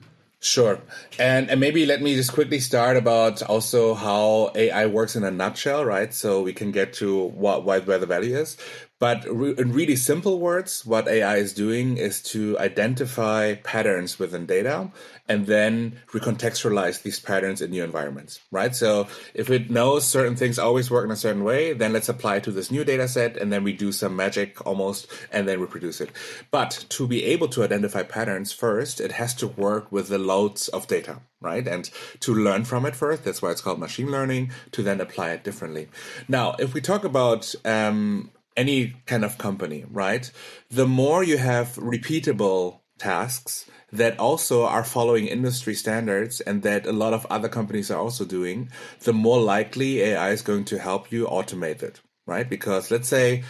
Sure. 0.45 0.79
And, 1.17 1.49
and 1.49 1.59
maybe 1.59 1.87
let 1.87 2.03
me 2.03 2.13
just 2.15 2.31
quickly 2.31 2.59
start 2.59 2.97
about 2.97 3.41
also 3.41 3.95
how 3.95 4.51
AI 4.53 4.85
works 4.85 5.15
in 5.15 5.23
a 5.23 5.31
nutshell, 5.31 5.83
right? 5.83 6.13
So 6.13 6.43
we 6.43 6.53
can 6.53 6.71
get 6.71 6.93
to 7.01 7.23
what, 7.29 7.65
what 7.65 7.87
where 7.87 7.97
the 7.97 8.05
value 8.05 8.37
is. 8.37 8.55
But 8.97 9.25
re- 9.29 9.55
in 9.57 9.73
really 9.73 9.97
simple 9.97 10.39
words, 10.39 10.85
what 10.85 11.07
AI 11.07 11.35
is 11.37 11.53
doing 11.53 11.97
is 11.97 12.21
to 12.23 12.57
identify 12.57 13.55
patterns 13.55 14.17
within 14.17 14.45
data 14.45 14.89
and 15.27 15.45
then 15.47 15.99
recontextualize 16.11 17.01
these 17.01 17.19
patterns 17.19 17.61
in 17.61 17.71
new 17.71 17.83
environments, 17.83 18.39
right? 18.51 18.73
So 18.73 19.07
if 19.33 19.49
it 19.49 19.69
knows 19.69 20.07
certain 20.07 20.37
things 20.37 20.57
always 20.57 20.89
work 20.89 21.03
in 21.03 21.11
a 21.11 21.17
certain 21.17 21.43
way, 21.43 21.73
then 21.73 21.91
let's 21.91 22.07
apply 22.07 22.37
it 22.37 22.43
to 22.45 22.51
this 22.51 22.71
new 22.71 22.85
data 22.85 23.07
set 23.09 23.35
and 23.35 23.51
then 23.51 23.65
we 23.65 23.73
do 23.73 23.91
some 23.91 24.15
magic 24.15 24.65
almost 24.65 25.07
and 25.29 25.45
then 25.45 25.59
reproduce 25.59 25.99
it. 25.99 26.11
But 26.49 26.85
to 26.89 27.05
be 27.05 27.25
able 27.25 27.49
to 27.49 27.63
identify 27.63 28.03
patterns 28.03 28.53
first, 28.53 29.01
it 29.01 29.11
has 29.13 29.33
to 29.35 29.47
work 29.47 29.91
with 29.91 30.07
the 30.07 30.19
loads 30.19 30.69
of 30.69 30.87
data, 30.87 31.19
right? 31.41 31.67
And 31.67 31.89
to 32.21 32.33
learn 32.33 32.63
from 32.63 32.85
it 32.85 32.95
first, 32.95 33.25
that's 33.25 33.41
why 33.41 33.51
it's 33.51 33.61
called 33.61 33.79
machine 33.79 34.09
learning, 34.09 34.51
to 34.71 34.81
then 34.83 35.01
apply 35.01 35.31
it 35.31 35.43
differently. 35.43 35.89
Now, 36.29 36.55
if 36.59 36.73
we 36.73 36.79
talk 36.79 37.03
about 37.03 37.53
um, 37.65 38.31
any 38.55 38.95
kind 39.05 39.25
of 39.25 39.37
company, 39.37 39.85
right? 39.89 40.31
The 40.69 40.87
more 40.87 41.23
you 41.23 41.37
have 41.37 41.75
repeatable 41.75 42.79
tasks 42.97 43.69
that 43.91 44.19
also 44.19 44.65
are 44.65 44.83
following 44.83 45.27
industry 45.27 45.73
standards 45.73 46.41
and 46.41 46.63
that 46.63 46.85
a 46.85 46.93
lot 46.93 47.13
of 47.13 47.25
other 47.29 47.49
companies 47.49 47.91
are 47.91 47.99
also 47.99 48.25
doing, 48.25 48.69
the 49.01 49.13
more 49.13 49.39
likely 49.39 50.01
AI 50.01 50.31
is 50.31 50.41
going 50.41 50.65
to 50.65 50.79
help 50.79 51.11
you 51.11 51.25
automate 51.25 51.83
it, 51.83 52.01
right? 52.25 52.49
Because 52.49 52.91
let's 52.91 53.07
say, 53.07 53.43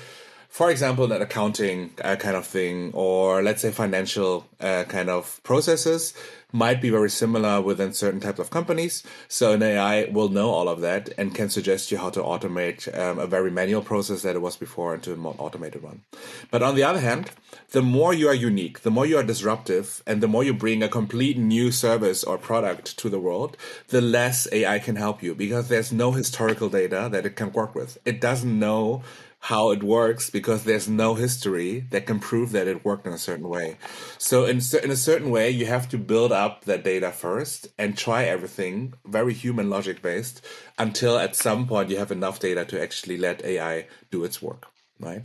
for 0.49 0.69
example, 0.69 1.07
that 1.07 1.21
accounting 1.21 1.91
uh, 2.03 2.15
kind 2.15 2.35
of 2.35 2.45
thing, 2.45 2.91
or 2.93 3.43
let's 3.43 3.61
say 3.61 3.71
financial 3.71 4.47
uh, 4.59 4.83
kind 4.87 5.09
of 5.09 5.41
processes, 5.43 6.13
might 6.55 6.81
be 6.81 6.89
very 6.89 7.09
similar 7.09 7.61
within 7.61 7.93
certain 7.93 8.21
types 8.21 8.39
of 8.39 8.49
companies. 8.49 9.03
So 9.27 9.51
an 9.51 9.61
AI 9.61 10.05
will 10.05 10.29
know 10.29 10.49
all 10.49 10.69
of 10.69 10.79
that 10.81 11.09
and 11.17 11.35
can 11.35 11.49
suggest 11.49 11.91
you 11.91 11.97
how 11.97 12.09
to 12.11 12.21
automate 12.21 12.87
um, 12.97 13.19
a 13.19 13.27
very 13.27 13.51
manual 13.51 13.81
process 13.81 14.21
that 14.21 14.35
it 14.35 14.41
was 14.41 14.55
before 14.55 14.95
into 14.95 15.11
a 15.11 15.17
more 15.17 15.35
automated 15.37 15.83
one. 15.83 16.03
But 16.51 16.63
on 16.63 16.75
the 16.75 16.83
other 16.83 17.01
hand, 17.01 17.31
the 17.71 17.81
more 17.81 18.13
you 18.13 18.29
are 18.29 18.33
unique, 18.33 18.81
the 18.81 18.91
more 18.91 19.05
you 19.05 19.17
are 19.17 19.23
disruptive, 19.23 20.01
and 20.07 20.21
the 20.21 20.29
more 20.29 20.43
you 20.45 20.53
bring 20.53 20.81
a 20.81 20.87
complete 20.87 21.37
new 21.37 21.71
service 21.71 22.23
or 22.23 22.37
product 22.37 22.97
to 22.99 23.09
the 23.09 23.19
world, 23.19 23.57
the 23.89 24.01
less 24.01 24.47
AI 24.53 24.79
can 24.79 24.95
help 24.95 25.21
you 25.21 25.35
because 25.35 25.67
there's 25.67 25.91
no 25.91 26.11
historical 26.11 26.69
data 26.69 27.09
that 27.11 27.25
it 27.25 27.35
can 27.35 27.51
work 27.51 27.75
with. 27.75 27.97
It 28.05 28.21
doesn't 28.21 28.59
know 28.59 29.03
how 29.45 29.69
it 29.69 29.83
works 29.83 30.31
because 30.31 30.63
there's 30.63 30.89
no 30.89 31.13
history 31.13 31.81
that 31.91 32.07
can 32.07 32.19
prove 32.19 32.51
that 32.51 32.67
it 32.67 32.83
worked 32.83 33.05
in 33.05 33.13
a 33.13 33.17
certain 33.17 33.47
way. 33.47 33.77
So 34.17 34.45
in, 34.45 34.59
in 34.83 34.89
a 34.89 34.95
certain 34.95 35.29
way, 35.29 35.51
you 35.51 35.67
have 35.67 35.87
to 35.89 35.99
build 35.99 36.31
up 36.31 36.65
that 36.65 36.83
data 36.83 37.11
first 37.11 37.67
and 37.77 37.95
try 37.95 38.23
everything 38.23 38.95
very 39.05 39.33
human 39.33 39.69
logic 39.69 40.01
based 40.01 40.43
until 40.79 41.19
at 41.19 41.35
some 41.35 41.67
point 41.67 41.91
you 41.91 41.97
have 41.97 42.11
enough 42.11 42.39
data 42.39 42.65
to 42.65 42.81
actually 42.81 43.17
let 43.17 43.45
AI 43.45 43.85
do 44.09 44.23
its 44.23 44.41
work. 44.41 44.65
Right. 44.99 45.23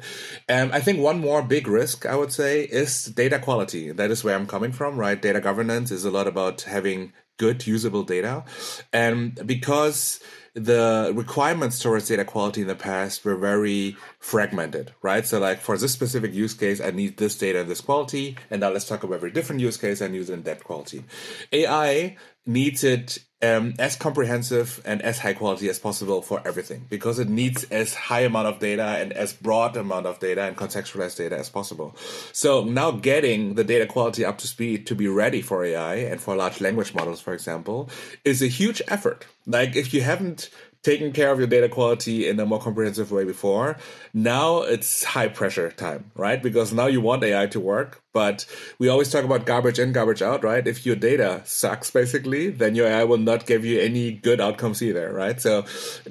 And 0.49 0.73
I 0.73 0.81
think 0.81 0.99
one 0.99 1.21
more 1.21 1.43
big 1.43 1.67
risk 1.67 2.05
I 2.05 2.17
would 2.17 2.33
say 2.33 2.65
is 2.65 3.07
data 3.07 3.39
quality. 3.39 3.91
That 3.91 4.11
is 4.11 4.23
where 4.23 4.35
I'm 4.35 4.47
coming 4.47 4.73
from, 4.73 4.99
right? 4.99 5.23
Data 5.23 5.41
governance 5.41 5.91
is 5.91 6.05
a 6.05 6.11
lot 6.11 6.27
about 6.27 6.63
having 6.63 7.15
good 7.39 7.67
usable 7.67 8.03
data. 8.03 8.45
And 8.93 9.41
because 9.47 10.21
the 10.55 11.13
requirements 11.15 11.79
towards 11.79 12.09
data 12.09 12.25
quality 12.25 12.63
in 12.63 12.67
the 12.67 12.75
past 12.75 13.25
were 13.25 13.37
very 13.37 13.97
fragmented, 14.19 14.93
right? 15.03 15.27
So 15.27 15.39
like 15.39 15.61
for 15.61 15.77
this 15.79 15.93
specific 15.93 16.35
use 16.35 16.55
case, 16.55 16.81
I 16.81 16.91
need 16.91 17.17
this 17.17 17.39
data 17.39 17.61
and 17.61 17.71
this 17.71 17.81
quality, 17.81 18.37
and 18.51 18.61
now 18.61 18.71
let's 18.71 18.87
talk 18.87 19.05
about 19.05 19.23
a 19.23 19.31
different 19.31 19.61
use 19.61 19.77
case 19.77 20.01
and 20.01 20.15
use 20.15 20.31
it 20.31 20.35
in 20.35 20.43
that 20.45 20.65
quality. 20.65 21.05
AI 21.53 22.17
needs 22.47 22.85
it 22.85 23.19
um, 23.43 23.75
as 23.79 23.97
comprehensive 23.97 24.83
and 24.85 25.01
as 25.03 25.19
high 25.19 25.33
quality 25.33 25.69
as 25.69 25.79
possible 25.79 26.21
for 26.21 26.43
everything 26.47 26.87
because 26.91 27.19
it 27.19 27.29
needs 27.29 27.65
as 27.65 27.95
high 27.95 28.21
amount 28.21 28.49
of 28.49 28.59
data 28.59 28.83
and 28.83 29.13
as 29.13 29.33
broad 29.33 29.77
amount 29.77 30.07
of 30.07 30.19
data 30.19 30.43
and 30.43 30.57
contextualized 30.57 31.17
data 31.17 31.39
as 31.39 31.49
possible. 31.49 31.97
So 32.33 32.65
now 32.65 32.91
getting 32.91 33.55
the 33.55 33.65
data 33.65 33.87
quality 33.87 34.25
up 34.25 34.39
to 34.39 34.47
speed 34.47 34.87
to 34.89 34.95
be 34.95 35.09
ready 35.09 35.41
for 35.41 35.65
AI 35.65 35.95
and 35.97 36.21
for 36.21 36.37
large 36.37 36.61
language 36.61 36.95
models, 36.95 37.21
for 37.21 37.33
example, 37.33 37.89
is 38.25 38.43
a 38.43 38.49
huge 38.49 38.83
effort. 38.89 39.27
Like 39.47 39.75
if 39.75 39.95
you 39.95 40.03
haven't 40.03 40.51
taken 40.83 41.13
care 41.13 41.31
of 41.31 41.39
your 41.39 41.49
data 41.49 41.69
quality 41.69 42.29
in 42.29 42.41
a 42.41 42.47
more 42.47 42.61
comprehensive 42.61 43.13
way 43.13 43.25
before. 43.25 43.77
Now 44.15 44.63
it's 44.63 45.05
high 45.05 45.29
pressure 45.29 45.71
time, 45.71 46.11
right? 46.15 46.43
Because 46.43 46.73
now 46.73 46.87
you 46.87 47.01
want 47.01 47.23
AI 47.23 47.47
to 47.49 47.61
work, 47.61 48.03
but 48.13 48.47
we 48.79 48.89
always 48.89 49.11
talk 49.11 49.25
about 49.25 49.47
garbage 49.47 49.79
in, 49.79 49.93
garbage 49.93 50.23
out, 50.23 50.43
right? 50.43 50.67
If 50.67 50.85
your 50.85 50.97
data 50.97 51.43
sucks, 51.45 51.91
basically, 51.91 52.51
then 52.51 52.75
your 52.75 52.87
AI 52.89 53.05
will 53.05 53.19
not 53.19 53.47
give 53.47 53.65
you 53.65 53.81
any 53.81 54.13
good 54.13 54.41
outcomes 54.41 54.83
either, 54.83 55.13
right? 55.13 55.41
So 55.41 55.65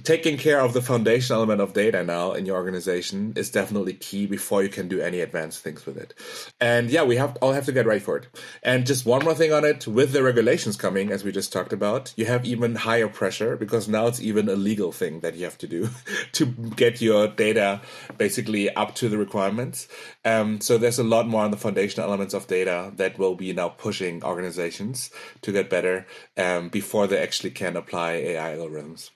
taking 0.04 0.38
care 0.38 0.62
of 0.62 0.74
the 0.74 0.82
foundation 0.82 1.36
element 1.36 1.62
of 1.62 1.74
data 1.74 2.04
now 2.04 2.32
in 2.32 2.46
your 2.46 2.56
organization 2.56 3.34
is 3.36 3.50
definitely 3.50 3.94
key 3.94 4.26
before 4.26 4.64
you 4.64 4.70
can 4.70 4.88
do 4.88 5.02
any 5.02 5.20
advanced 5.20 5.62
things 5.64 5.86
with 5.86 5.98
it. 5.98 6.14
And 6.62 6.90
yeah, 6.90 7.04
we 7.04 7.18
have 7.18 7.38
all 7.42 7.52
have 7.52 7.66
to 7.66 7.72
get 7.72 7.86
ready 7.86 8.00
for 8.00 8.18
it. 8.18 8.28
And 8.64 8.86
just 8.86 9.06
one 9.06 9.24
more 9.24 9.36
thing 9.36 9.52
on 9.52 9.66
it, 9.66 9.88
with 9.88 10.14
the 10.14 10.24
regulations 10.24 10.78
coming, 10.78 11.12
as 11.12 11.24
we 11.24 11.32
just 11.32 11.52
talked 11.52 11.74
about, 11.74 12.14
you 12.16 12.26
have 12.26 12.46
even 12.46 12.76
higher 12.76 13.10
pressure 13.10 13.58
because 13.58 13.90
now 13.90 14.08
it's 14.08 14.22
even 14.22 14.48
a 14.48 14.56
legal 14.56 14.92
thing 14.92 15.20
that 15.20 15.36
you 15.36 15.44
have 15.44 15.58
to 15.58 15.68
do 15.68 15.90
to 16.34 16.46
get 16.46 17.02
your 17.02 17.28
data 17.28 17.82
basically 18.18 18.70
up 18.76 18.96
to 18.96 19.10
the 19.10 19.18
requirements. 19.18 19.88
Um, 20.24 20.62
so 20.62 20.78
there's 20.78 21.00
a 21.00 21.04
lot 21.04 21.28
more 21.28 21.44
on 21.44 21.52
the 21.52 21.58
foundation 21.58 21.89
elements 21.98 22.34
of 22.34 22.48
data 22.48 22.92
that 22.98 23.18
will 23.18 23.36
be 23.36 23.54
now 23.54 23.70
pushing 23.70 24.24
organizations 24.24 25.10
to 25.42 25.52
get 25.52 25.70
better 25.70 26.06
um, 26.38 26.70
before 26.70 27.08
they 27.08 27.18
actually 27.18 27.52
can 27.52 27.76
apply 27.76 28.12
AI 28.12 28.56
algorithms. 28.56 29.10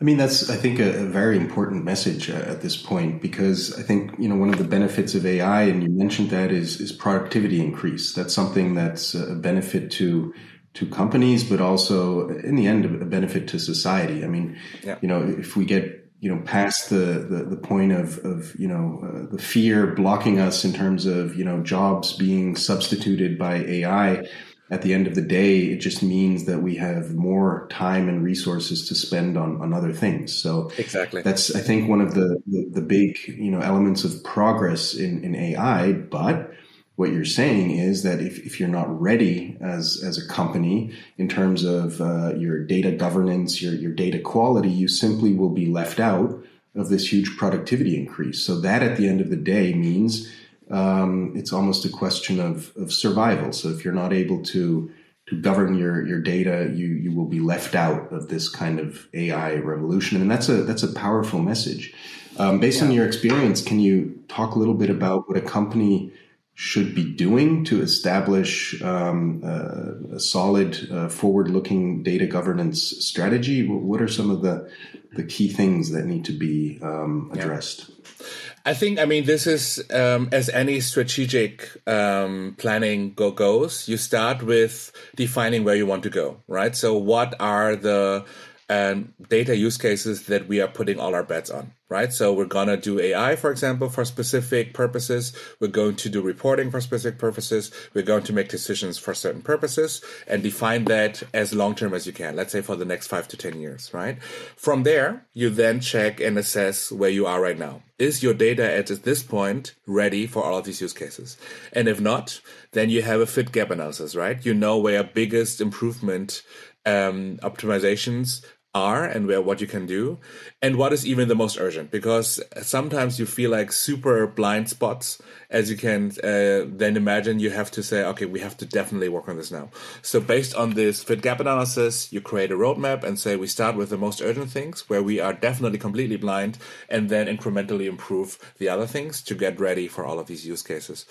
I 0.00 0.04
mean, 0.04 0.16
that's, 0.16 0.48
I 0.48 0.56
think, 0.56 0.78
a, 0.78 1.02
a 1.02 1.04
very 1.04 1.36
important 1.36 1.84
message 1.84 2.30
uh, 2.30 2.34
at 2.34 2.62
this 2.62 2.74
point 2.74 3.20
because 3.20 3.78
I 3.78 3.82
think, 3.82 4.12
you 4.18 4.28
know, 4.30 4.36
one 4.36 4.48
of 4.48 4.56
the 4.56 4.64
benefits 4.64 5.14
of 5.14 5.26
AI, 5.26 5.62
and 5.62 5.82
you 5.82 5.90
mentioned 5.90 6.30
that, 6.30 6.50
is, 6.50 6.80
is 6.80 6.90
productivity 6.90 7.60
increase. 7.60 8.14
That's 8.14 8.32
something 8.32 8.74
that's 8.74 9.14
a 9.14 9.34
benefit 9.34 9.90
to 9.92 10.32
to 10.72 10.86
companies, 10.86 11.42
but 11.42 11.60
also 11.60 12.28
in 12.28 12.54
the 12.54 12.68
end, 12.68 12.84
a 12.84 13.04
benefit 13.04 13.48
to 13.48 13.58
society. 13.58 14.24
I 14.24 14.28
mean, 14.28 14.56
yeah. 14.84 14.98
you 15.02 15.08
know, 15.08 15.22
if 15.22 15.56
we 15.56 15.64
get 15.64 16.09
you 16.20 16.34
know 16.34 16.42
past 16.42 16.90
the 16.90 17.26
the, 17.28 17.44
the 17.44 17.56
point 17.56 17.92
of 17.92 18.18
of 18.24 18.54
you 18.58 18.68
know 18.68 19.02
uh, 19.02 19.34
the 19.34 19.42
fear 19.42 19.94
blocking 19.94 20.38
us 20.38 20.64
in 20.64 20.72
terms 20.72 21.06
of 21.06 21.34
you 21.34 21.44
know 21.44 21.62
jobs 21.62 22.12
being 22.12 22.56
substituted 22.56 23.38
by 23.38 23.56
AI 23.56 24.26
at 24.70 24.82
the 24.82 24.94
end 24.94 25.08
of 25.08 25.16
the 25.16 25.22
day, 25.22 25.64
it 25.64 25.78
just 25.78 26.00
means 26.02 26.44
that 26.44 26.60
we 26.60 26.76
have 26.76 27.14
more 27.14 27.66
time 27.70 28.08
and 28.08 28.22
resources 28.22 28.86
to 28.88 28.94
spend 28.94 29.36
on, 29.36 29.60
on 29.60 29.74
other 29.74 29.92
things. 29.92 30.32
So 30.32 30.70
exactly, 30.78 31.22
that's 31.22 31.54
I 31.54 31.60
think 31.60 31.88
one 31.88 32.00
of 32.00 32.14
the, 32.14 32.40
the, 32.46 32.70
the 32.74 32.80
big 32.80 33.18
you 33.26 33.50
know 33.50 33.60
elements 33.60 34.04
of 34.04 34.22
progress 34.22 34.94
in 34.94 35.24
in 35.24 35.34
AI. 35.34 35.92
But 35.92 36.52
what 37.00 37.12
you're 37.14 37.24
saying 37.24 37.70
is 37.70 38.02
that 38.02 38.20
if, 38.20 38.44
if 38.44 38.60
you're 38.60 38.68
not 38.68 39.00
ready 39.00 39.56
as 39.58 40.02
as 40.04 40.18
a 40.18 40.28
company 40.28 40.92
in 41.16 41.28
terms 41.28 41.64
of 41.64 41.98
uh, 42.02 42.34
your 42.34 42.62
data 42.62 42.92
governance, 42.92 43.62
your 43.62 43.72
your 43.72 43.90
data 43.90 44.18
quality, 44.18 44.68
you 44.68 44.86
simply 44.86 45.32
will 45.32 45.48
be 45.48 45.64
left 45.64 45.98
out 45.98 46.30
of 46.74 46.90
this 46.90 47.10
huge 47.10 47.38
productivity 47.38 47.96
increase. 47.98 48.44
So 48.44 48.60
that 48.60 48.82
at 48.82 48.98
the 48.98 49.08
end 49.08 49.22
of 49.22 49.30
the 49.30 49.42
day 49.56 49.72
means 49.72 50.30
um, 50.70 51.32
it's 51.34 51.54
almost 51.54 51.86
a 51.86 51.88
question 51.88 52.38
of, 52.38 52.70
of 52.76 52.92
survival. 52.92 53.52
So 53.54 53.70
if 53.70 53.82
you're 53.82 53.94
not 53.94 54.12
able 54.12 54.42
to 54.52 54.92
to 55.28 55.40
govern 55.40 55.78
your 55.78 56.06
your 56.06 56.20
data, 56.20 56.70
you 56.74 56.88
you 56.88 57.12
will 57.16 57.30
be 57.36 57.40
left 57.40 57.74
out 57.74 58.12
of 58.12 58.28
this 58.28 58.46
kind 58.50 58.78
of 58.78 59.08
AI 59.14 59.54
revolution, 59.54 60.20
and 60.20 60.30
that's 60.30 60.50
a 60.50 60.64
that's 60.64 60.82
a 60.82 60.92
powerful 60.92 61.40
message. 61.40 61.94
Um, 62.36 62.60
based 62.60 62.80
yeah. 62.82 62.88
on 62.88 62.92
your 62.92 63.06
experience, 63.06 63.62
can 63.62 63.80
you 63.80 64.22
talk 64.28 64.54
a 64.54 64.58
little 64.58 64.74
bit 64.82 64.90
about 64.90 65.26
what 65.28 65.38
a 65.38 65.46
company 65.58 66.12
should 66.60 66.94
be 66.94 67.04
doing 67.04 67.64
to 67.64 67.80
establish 67.80 68.82
um, 68.82 69.40
uh, 69.42 70.16
a 70.16 70.20
solid, 70.20 70.76
uh, 70.92 71.08
forward-looking 71.08 72.02
data 72.02 72.26
governance 72.26 72.82
strategy? 73.02 73.66
What 73.66 74.02
are 74.02 74.08
some 74.08 74.30
of 74.30 74.42
the 74.42 74.70
the 75.14 75.24
key 75.24 75.48
things 75.48 75.90
that 75.90 76.04
need 76.04 76.26
to 76.26 76.32
be 76.32 76.78
um, 76.82 77.30
addressed? 77.32 77.88
Yeah. 77.88 78.26
I 78.66 78.74
think, 78.74 78.98
I 78.98 79.06
mean, 79.06 79.24
this 79.24 79.46
is 79.46 79.82
um, 79.90 80.28
as 80.32 80.50
any 80.50 80.80
strategic 80.80 81.66
um, 81.86 82.56
planning 82.58 83.14
go 83.14 83.30
goes. 83.30 83.88
You 83.88 83.96
start 83.96 84.42
with 84.42 84.92
defining 85.16 85.64
where 85.64 85.74
you 85.74 85.86
want 85.86 86.02
to 86.02 86.10
go, 86.10 86.42
right? 86.46 86.76
So, 86.76 86.94
what 86.94 87.34
are 87.40 87.74
the 87.74 88.26
um, 88.70 89.12
data 89.28 89.54
use 89.54 89.76
cases 89.76 90.26
that 90.26 90.48
we 90.48 90.60
are 90.62 90.68
putting 90.68 90.98
all 90.98 91.14
our 91.14 91.24
bets 91.24 91.50
on? 91.50 91.72
right? 91.90 92.12
So 92.12 92.32
we're 92.32 92.46
gonna 92.46 92.76
do 92.76 92.98
AI, 93.00 93.36
for 93.36 93.50
example, 93.50 93.90
for 93.90 94.04
specific 94.04 94.72
purposes. 94.72 95.34
We're 95.58 95.68
going 95.68 95.96
to 95.96 96.08
do 96.08 96.22
reporting 96.22 96.70
for 96.70 96.80
specific 96.80 97.18
purposes. 97.18 97.70
We're 97.92 98.04
going 98.04 98.22
to 98.22 98.32
make 98.32 98.48
decisions 98.48 98.96
for 98.96 99.12
certain 99.12 99.42
purposes 99.42 100.00
and 100.26 100.42
define 100.42 100.84
that 100.84 101.22
as 101.34 101.52
long 101.52 101.74
term 101.74 101.92
as 101.92 102.06
you 102.06 102.12
can. 102.12 102.36
Let's 102.36 102.52
say 102.52 102.62
for 102.62 102.76
the 102.76 102.84
next 102.84 103.08
five 103.08 103.26
to 103.28 103.36
10 103.36 103.60
years, 103.60 103.92
right? 103.92 104.22
From 104.56 104.84
there, 104.84 105.26
you 105.34 105.50
then 105.50 105.80
check 105.80 106.20
and 106.20 106.38
assess 106.38 106.92
where 106.92 107.10
you 107.10 107.26
are 107.26 107.42
right 107.42 107.58
now. 107.58 107.82
Is 107.98 108.22
your 108.22 108.34
data 108.34 108.72
at 108.72 108.86
this 108.86 109.22
point 109.22 109.74
ready 109.86 110.26
for 110.26 110.44
all 110.44 110.58
of 110.58 110.64
these 110.64 110.80
use 110.80 110.94
cases? 110.94 111.36
And 111.72 111.88
if 111.88 112.00
not, 112.00 112.40
then 112.72 112.88
you 112.88 113.02
have 113.02 113.20
a 113.20 113.26
fit 113.26 113.52
gap 113.52 113.70
analysis, 113.70 114.14
right? 114.14 114.42
You 114.46 114.54
know 114.54 114.78
where 114.78 115.02
biggest 115.02 115.60
improvement 115.60 116.42
um, 116.86 117.36
optimizations 117.42 118.42
are 118.74 119.04
and 119.04 119.26
where 119.26 119.42
what 119.42 119.60
you 119.60 119.66
can 119.66 119.86
do 119.86 120.18
and 120.62 120.76
what 120.76 120.92
is 120.92 121.06
even 121.06 121.28
the 121.28 121.34
most 121.34 121.58
urgent? 121.58 121.90
Because 121.90 122.40
sometimes 122.60 123.18
you 123.18 123.26
feel 123.26 123.50
like 123.50 123.72
super 123.72 124.26
blind 124.26 124.68
spots 124.68 125.20
as 125.48 125.70
you 125.70 125.76
can 125.76 126.12
uh, 126.22 126.64
then 126.66 126.96
imagine 126.96 127.40
you 127.40 127.50
have 127.50 127.70
to 127.72 127.82
say 127.82 128.04
okay 128.04 128.24
we 128.24 128.40
have 128.40 128.56
to 128.56 128.66
definitely 128.66 129.08
work 129.08 129.28
on 129.28 129.36
this 129.36 129.50
now. 129.50 129.68
So 130.02 130.20
based 130.20 130.54
on 130.54 130.74
this 130.74 131.02
fit 131.02 131.22
gap 131.22 131.40
analysis 131.40 132.12
you 132.12 132.20
create 132.20 132.52
a 132.52 132.56
roadmap 132.56 133.02
and 133.04 133.18
say 133.18 133.36
we 133.36 133.46
start 133.46 133.74
with 133.74 133.90
the 133.90 133.96
most 133.96 134.20
urgent 134.20 134.50
things 134.50 134.88
where 134.88 135.02
we 135.02 135.18
are 135.18 135.32
definitely 135.32 135.78
completely 135.78 136.16
blind 136.16 136.58
and 136.88 137.08
then 137.08 137.26
incrementally 137.26 137.86
improve 137.86 138.38
the 138.58 138.68
other 138.68 138.86
things 138.86 139.22
to 139.22 139.34
get 139.34 139.58
ready 139.58 139.88
for 139.88 140.04
all 140.04 140.18
of 140.18 140.26
these 140.26 140.46
use 140.46 140.62
cases. 140.62 141.06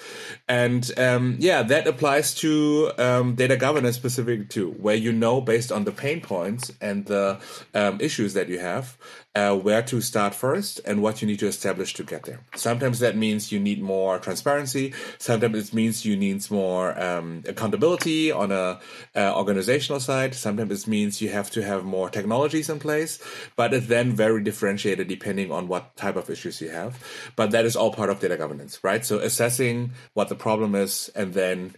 And 0.48 0.90
um, 0.98 1.36
yeah 1.40 1.64
that 1.64 1.88
applies 1.88 2.34
to 2.36 2.92
um, 2.98 3.36
data 3.36 3.58
governance 3.58 3.96
specific 3.96 4.50
too 4.50 4.72
where 4.72 4.96
you 4.96 5.12
know 5.12 5.42
based 5.42 5.72
on 5.72 5.84
the 5.84 5.92
pain 5.92 6.22
points 6.22 6.72
and 6.80 7.06
the 7.06 7.40
um, 7.74 8.00
issues 8.00 8.34
that 8.36 8.48
you 8.48 8.60
have, 8.60 8.98
uh, 9.36 9.56
where 9.56 9.82
to 9.84 10.02
start 10.02 10.34
first 10.34 10.82
and 10.86 11.02
what 11.02 11.22
you 11.22 11.28
need 11.28 11.40
to 11.40 11.48
establish 11.48 11.94
to 11.94 12.04
get 12.04 12.24
there. 12.24 12.40
Sometimes 12.56 13.00
that 13.00 13.16
means 13.16 13.52
you 13.52 13.60
need 13.60 13.82
more 13.82 14.20
transparency. 14.20 14.94
Sometimes 15.20 15.70
it 15.70 15.74
means 15.74 16.06
you 16.06 16.18
need 16.18 16.50
more 16.50 17.00
um, 17.00 17.44
accountability 17.48 18.32
on 18.32 18.52
a 18.52 18.80
uh, 19.16 19.34
organizational 19.36 20.00
side. 20.00 20.34
Sometimes 20.34 20.84
it 20.84 20.88
means 20.88 21.22
you 21.22 21.30
have 21.30 21.52
to 21.52 21.62
have 21.62 21.84
more 21.86 22.10
technologies 22.10 22.70
in 22.70 22.80
place, 22.80 23.20
but 23.56 23.74
it's 23.74 23.88
then 23.88 24.14
very 24.14 24.44
differentiated 24.44 25.08
depending 25.08 25.52
on 25.52 25.68
what 25.68 25.96
type 25.96 26.16
of 26.16 26.30
issues 26.30 26.60
you 26.62 26.70
have. 26.70 27.04
But 27.36 27.52
that 27.52 27.66
is 27.66 27.76
all 27.76 27.94
part 27.94 28.10
of 28.10 28.20
data 28.20 28.38
governance, 28.38 28.84
right? 28.84 29.06
So 29.06 29.20
assessing 29.20 29.92
what 30.14 30.30
the 30.30 30.36
problem 30.36 30.76
is 30.76 31.10
and 31.16 31.34
then 31.34 31.76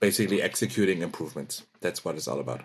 basically 0.00 0.42
executing 0.42 1.02
improvements. 1.02 1.62
That's 1.80 2.04
what 2.04 2.16
it's 2.16 2.28
all 2.28 2.40
about. 2.40 2.62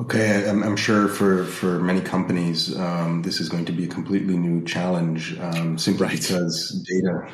Okay, 0.00 0.48
I'm, 0.48 0.62
I'm, 0.62 0.76
sure 0.76 1.08
for, 1.08 1.44
for 1.44 1.80
many 1.80 2.00
companies, 2.00 2.76
um, 2.78 3.22
this 3.22 3.40
is 3.40 3.48
going 3.48 3.64
to 3.64 3.72
be 3.72 3.82
a 3.82 3.88
completely 3.88 4.36
new 4.36 4.64
challenge, 4.64 5.36
um, 5.40 5.76
simply 5.76 6.06
right. 6.06 6.16
because 6.16 6.86
data 6.88 7.28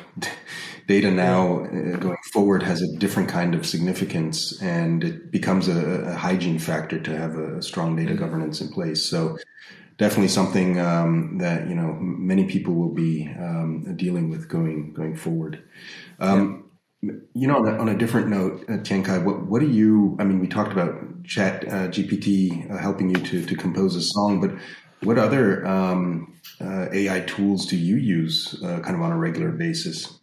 data 0.87 1.11
now 1.11 1.59
uh, 1.65 1.97
going 1.97 2.17
forward 2.33 2.63
has 2.63 2.81
a 2.81 2.97
different 2.97 3.29
kind 3.29 3.53
of 3.53 3.67
significance, 3.67 4.59
and 4.63 5.03
it 5.03 5.31
becomes 5.31 5.67
a, 5.67 6.05
a 6.05 6.15
hygiene 6.15 6.57
factor 6.57 6.99
to 6.99 7.15
have 7.15 7.35
a 7.35 7.61
strong 7.61 7.95
data 7.95 8.13
mm-hmm. 8.13 8.19
governance 8.19 8.61
in 8.61 8.69
place. 8.69 9.07
So, 9.07 9.37
definitely 9.97 10.29
something 10.29 10.79
um, 10.79 11.37
that 11.37 11.69
you 11.69 11.75
know 11.75 11.93
many 11.99 12.45
people 12.45 12.73
will 12.73 12.95
be 12.95 13.29
um, 13.39 13.95
dealing 13.95 14.31
with 14.31 14.49
going 14.49 14.91
going 14.93 15.15
forward. 15.15 15.61
Um, 16.19 16.51
yeah 16.51 16.61
you 17.33 17.47
know, 17.47 17.57
on 17.57 17.67
a, 17.67 17.77
on 17.77 17.89
a 17.89 17.97
different 17.97 18.27
note, 18.27 18.63
uh, 18.67 18.73
Tiankai, 18.73 19.23
what, 19.23 19.45
what 19.45 19.61
do 19.61 19.69
you, 19.69 20.15
I 20.19 20.23
mean, 20.23 20.39
we 20.39 20.47
talked 20.47 20.71
about 20.71 21.23
chat 21.23 21.67
uh, 21.67 21.87
GPT 21.87 22.71
uh, 22.71 22.77
helping 22.77 23.09
you 23.09 23.17
to, 23.17 23.45
to 23.45 23.55
compose 23.55 23.95
a 23.95 24.01
song, 24.01 24.41
but 24.41 24.51
what 25.05 25.17
other 25.17 25.65
um, 25.65 26.33
uh, 26.61 26.87
AI 26.91 27.21
tools 27.21 27.65
do 27.65 27.77
you 27.77 27.97
use 27.97 28.61
uh, 28.63 28.79
kind 28.79 28.95
of 28.95 29.01
on 29.01 29.11
a 29.11 29.17
regular 29.17 29.51
basis? 29.51 30.19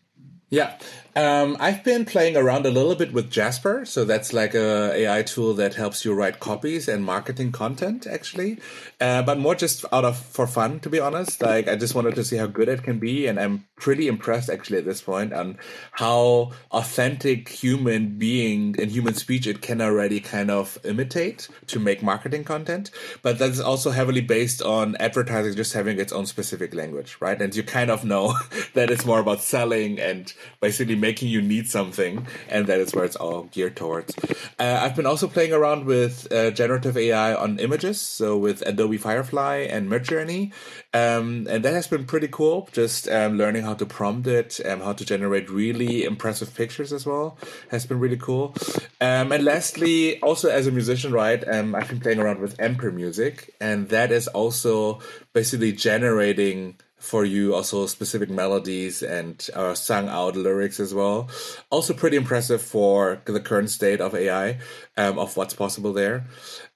Yeah, 0.50 0.78
um, 1.14 1.56
I've 1.60 1.84
been 1.84 2.04
playing 2.04 2.36
around 2.36 2.64
a 2.64 2.70
little 2.70 2.94
bit 2.94 3.12
with 3.12 3.30
Jasper, 3.30 3.84
so 3.84 4.04
that's 4.04 4.32
like 4.32 4.54
a 4.54 4.92
AI 4.94 5.22
tool 5.22 5.52
that 5.54 5.74
helps 5.74 6.04
you 6.04 6.14
write 6.14 6.40
copies 6.40 6.88
and 6.88 7.04
marketing 7.04 7.52
content, 7.52 8.06
actually. 8.06 8.58
Uh, 9.00 9.22
but 9.22 9.38
more 9.38 9.54
just 9.54 9.84
out 9.92 10.04
of 10.04 10.18
for 10.18 10.46
fun, 10.46 10.80
to 10.80 10.88
be 10.88 10.98
honest. 11.00 11.42
Like 11.42 11.68
I 11.68 11.76
just 11.76 11.94
wanted 11.94 12.14
to 12.14 12.24
see 12.24 12.36
how 12.36 12.46
good 12.46 12.68
it 12.68 12.82
can 12.82 12.98
be, 12.98 13.26
and 13.26 13.38
I'm 13.38 13.66
pretty 13.76 14.08
impressed 14.08 14.48
actually 14.48 14.78
at 14.78 14.84
this 14.84 15.02
point 15.02 15.32
on 15.32 15.58
how 15.90 16.52
authentic 16.70 17.48
human 17.48 18.16
being 18.16 18.76
and 18.78 18.90
human 18.90 19.12
speech 19.12 19.46
it 19.46 19.60
can 19.60 19.82
already 19.82 20.20
kind 20.20 20.50
of 20.50 20.78
imitate 20.84 21.48
to 21.66 21.78
make 21.78 22.02
marketing 22.02 22.44
content. 22.44 22.90
But 23.20 23.38
that's 23.38 23.60
also 23.60 23.90
heavily 23.90 24.20
based 24.22 24.62
on 24.62 24.96
advertising 24.96 25.56
just 25.56 25.74
having 25.74 25.98
its 26.00 26.12
own 26.12 26.24
specific 26.24 26.72
language, 26.74 27.18
right? 27.20 27.40
And 27.42 27.54
you 27.54 27.64
kind 27.64 27.90
of 27.90 28.04
know 28.04 28.34
that 28.74 28.90
it's 28.90 29.04
more 29.04 29.20
about 29.20 29.42
selling 29.42 29.98
and 29.98 30.32
basically 30.60 31.01
making 31.02 31.28
you 31.28 31.42
need 31.42 31.68
something, 31.68 32.26
and 32.48 32.66
that 32.68 32.80
is 32.80 32.94
where 32.94 33.04
it's 33.04 33.16
all 33.16 33.42
geared 33.52 33.76
towards. 33.76 34.14
Uh, 34.58 34.78
I've 34.82 34.96
been 34.96 35.10
also 35.12 35.26
playing 35.26 35.52
around 35.52 35.84
with 35.84 36.32
uh, 36.32 36.50
generative 36.52 36.96
AI 36.96 37.34
on 37.34 37.58
images, 37.58 38.00
so 38.00 38.38
with 38.38 38.62
Adobe 38.62 38.96
Firefly 38.96 39.66
and 39.68 39.90
Midjourney, 39.90 40.52
um, 40.94 41.46
and 41.50 41.64
that 41.64 41.74
has 41.74 41.86
been 41.86 42.06
pretty 42.06 42.28
cool. 42.28 42.68
Just 42.72 43.08
um, 43.08 43.36
learning 43.36 43.64
how 43.64 43.74
to 43.74 43.84
prompt 43.84 44.26
it, 44.26 44.60
and 44.60 44.80
how 44.82 44.94
to 44.94 45.04
generate 45.04 45.50
really 45.50 46.04
impressive 46.04 46.54
pictures 46.54 46.92
as 46.92 47.04
well 47.04 47.36
has 47.70 47.84
been 47.84 47.98
really 47.98 48.16
cool. 48.16 48.54
Um, 49.00 49.32
and 49.32 49.44
lastly, 49.44 50.20
also 50.20 50.48
as 50.48 50.66
a 50.66 50.70
musician, 50.70 51.12
right? 51.12 51.42
Um, 51.46 51.74
I've 51.74 51.88
been 51.88 52.00
playing 52.00 52.20
around 52.20 52.40
with 52.40 52.56
Amper 52.58 52.94
Music, 52.94 53.54
and 53.60 53.88
that 53.88 54.12
is 54.12 54.28
also 54.28 55.00
basically 55.32 55.72
generating 55.72 56.76
for 57.02 57.24
you 57.24 57.52
also 57.52 57.84
specific 57.86 58.30
melodies 58.30 59.02
and 59.02 59.50
uh, 59.54 59.74
sung 59.74 60.08
out 60.08 60.36
lyrics 60.36 60.78
as 60.78 60.94
well. 60.94 61.28
Also 61.68 61.92
pretty 61.92 62.16
impressive 62.16 62.62
for 62.62 63.20
the 63.24 63.40
current 63.40 63.70
state 63.70 64.00
of 64.00 64.14
AI, 64.14 64.60
um, 64.96 65.18
of 65.18 65.36
what's 65.36 65.52
possible 65.52 65.92
there. 65.92 66.24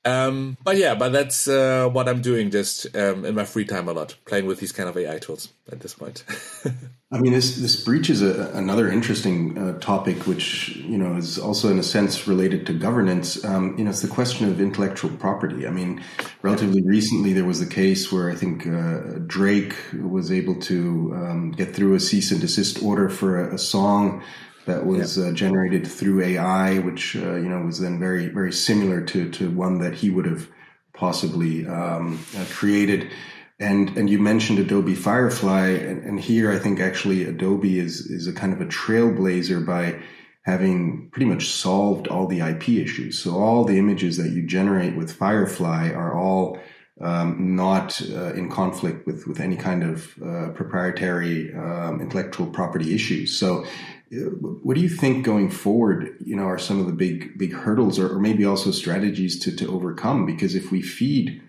Um, 0.06 0.56
but 0.62 0.76
yeah, 0.76 0.94
but 0.94 1.10
that's 1.10 1.48
uh, 1.48 1.88
what 1.88 2.08
I'm 2.08 2.22
doing 2.22 2.50
just 2.50 2.86
um, 2.96 3.24
in 3.24 3.34
my 3.34 3.44
free 3.44 3.64
time 3.64 3.88
a 3.88 3.92
lot, 3.92 4.16
playing 4.24 4.46
with 4.46 4.60
these 4.60 4.70
kind 4.70 4.88
of 4.88 4.96
AI 4.96 5.18
tools 5.18 5.48
at 5.70 5.80
this 5.80 5.94
point. 5.94 6.24
I 7.12 7.18
mean, 7.18 7.32
this 7.32 7.56
this 7.56 7.84
breaches 7.84 8.22
a, 8.22 8.50
another 8.54 8.88
interesting 8.88 9.58
uh, 9.58 9.78
topic, 9.80 10.26
which 10.26 10.76
you 10.76 10.96
know 10.96 11.16
is 11.16 11.38
also 11.38 11.70
in 11.70 11.78
a 11.78 11.82
sense 11.82 12.28
related 12.28 12.66
to 12.66 12.72
governance. 12.72 13.44
Um, 13.44 13.76
you 13.76 13.84
know, 13.84 13.90
it's 13.90 14.02
the 14.02 14.08
question 14.08 14.48
of 14.48 14.60
intellectual 14.60 15.10
property. 15.10 15.66
I 15.66 15.70
mean, 15.70 16.04
relatively 16.42 16.82
recently 16.86 17.32
there 17.32 17.44
was 17.44 17.60
a 17.60 17.66
case 17.66 18.12
where 18.12 18.30
I 18.30 18.36
think 18.36 18.66
uh, 18.66 19.18
Drake 19.26 19.74
was 20.00 20.30
able 20.30 20.54
to 20.62 21.12
um, 21.16 21.50
get 21.50 21.74
through 21.74 21.94
a 21.94 22.00
cease 22.00 22.30
and 22.30 22.40
desist 22.40 22.80
order 22.80 23.08
for 23.08 23.50
a, 23.50 23.54
a 23.54 23.58
song 23.58 24.22
that 24.66 24.84
was 24.84 25.18
uh, 25.18 25.32
generated 25.32 25.86
through 25.86 26.22
AI, 26.22 26.78
which 26.80 27.16
uh, 27.16 27.36
you 27.36 27.48
know 27.48 27.60
was 27.60 27.80
then 27.80 27.98
very 27.98 28.28
very 28.28 28.52
similar 28.52 29.00
to 29.00 29.30
to 29.30 29.50
one 29.50 29.78
that 29.78 29.94
he 29.94 30.10
would 30.10 30.26
have 30.26 30.48
possibly 30.92 31.66
um, 31.66 32.24
uh, 32.36 32.44
created. 32.50 33.10
And 33.58 33.96
and 33.96 34.10
you 34.10 34.18
mentioned 34.18 34.58
Adobe 34.58 34.94
Firefly, 34.94 35.68
and, 35.68 36.04
and 36.04 36.20
here 36.20 36.52
I 36.52 36.58
think 36.58 36.80
actually 36.80 37.24
Adobe 37.24 37.78
is 37.78 38.00
is 38.00 38.26
a 38.26 38.32
kind 38.32 38.52
of 38.52 38.60
a 38.60 38.66
trailblazer 38.66 39.64
by 39.64 40.00
having 40.42 41.08
pretty 41.10 41.26
much 41.26 41.48
solved 41.48 42.06
all 42.06 42.26
the 42.26 42.40
IP 42.40 42.68
issues. 42.68 43.18
So 43.18 43.36
all 43.36 43.64
the 43.64 43.78
images 43.78 44.16
that 44.18 44.30
you 44.30 44.46
generate 44.46 44.94
with 44.94 45.10
Firefly 45.10 45.90
are 45.90 46.16
all 46.16 46.60
um, 47.00 47.56
not 47.56 48.00
uh, 48.10 48.32
in 48.32 48.50
conflict 48.50 49.06
with 49.06 49.26
with 49.26 49.40
any 49.40 49.56
kind 49.56 49.82
of 49.82 50.14
uh, 50.22 50.48
proprietary 50.50 51.54
um, 51.54 52.00
intellectual 52.00 52.46
property 52.46 52.94
issues. 52.94 53.36
So, 53.36 53.66
what 54.10 54.74
do 54.74 54.80
you 54.80 54.88
think 54.88 55.24
going 55.24 55.50
forward? 55.50 56.16
You 56.24 56.36
know, 56.36 56.44
are 56.44 56.58
some 56.58 56.78
of 56.78 56.86
the 56.86 56.92
big 56.92 57.38
big 57.38 57.52
hurdles, 57.52 57.98
or, 57.98 58.08
or 58.08 58.20
maybe 58.20 58.44
also 58.44 58.70
strategies 58.70 59.38
to 59.40 59.56
to 59.56 59.68
overcome? 59.68 60.26
Because 60.26 60.54
if 60.54 60.70
we 60.70 60.82
feed 60.82 61.42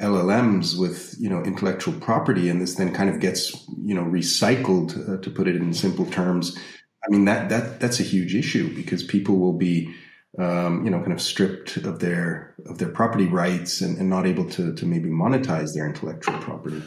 LLMs 0.00 0.78
with 0.78 1.14
you 1.20 1.28
know 1.28 1.42
intellectual 1.42 1.94
property, 1.94 2.48
and 2.48 2.60
this 2.60 2.74
then 2.74 2.92
kind 2.92 3.10
of 3.10 3.20
gets 3.20 3.52
you 3.82 3.94
know 3.94 4.04
recycled, 4.04 4.90
uh, 5.08 5.22
to 5.22 5.30
put 5.30 5.46
it 5.46 5.56
in 5.56 5.72
simple 5.72 6.06
terms. 6.06 6.58
I 7.04 7.10
mean 7.10 7.26
that 7.26 7.48
that 7.48 7.80
that's 7.80 8.00
a 8.00 8.04
huge 8.04 8.34
issue 8.34 8.74
because 8.74 9.02
people 9.02 9.38
will 9.38 9.56
be 9.56 9.94
um, 10.38 10.84
you 10.84 10.90
know 10.90 10.98
kind 10.98 11.12
of 11.12 11.22
stripped 11.22 11.76
of 11.78 12.00
their 12.00 12.54
of 12.66 12.78
their 12.78 12.88
property 12.88 13.26
rights 13.26 13.80
and, 13.80 13.98
and 13.98 14.10
not 14.10 14.26
able 14.26 14.48
to 14.50 14.74
to 14.74 14.86
maybe 14.86 15.08
monetize 15.08 15.74
their 15.74 15.86
intellectual 15.86 16.38
property. 16.38 16.82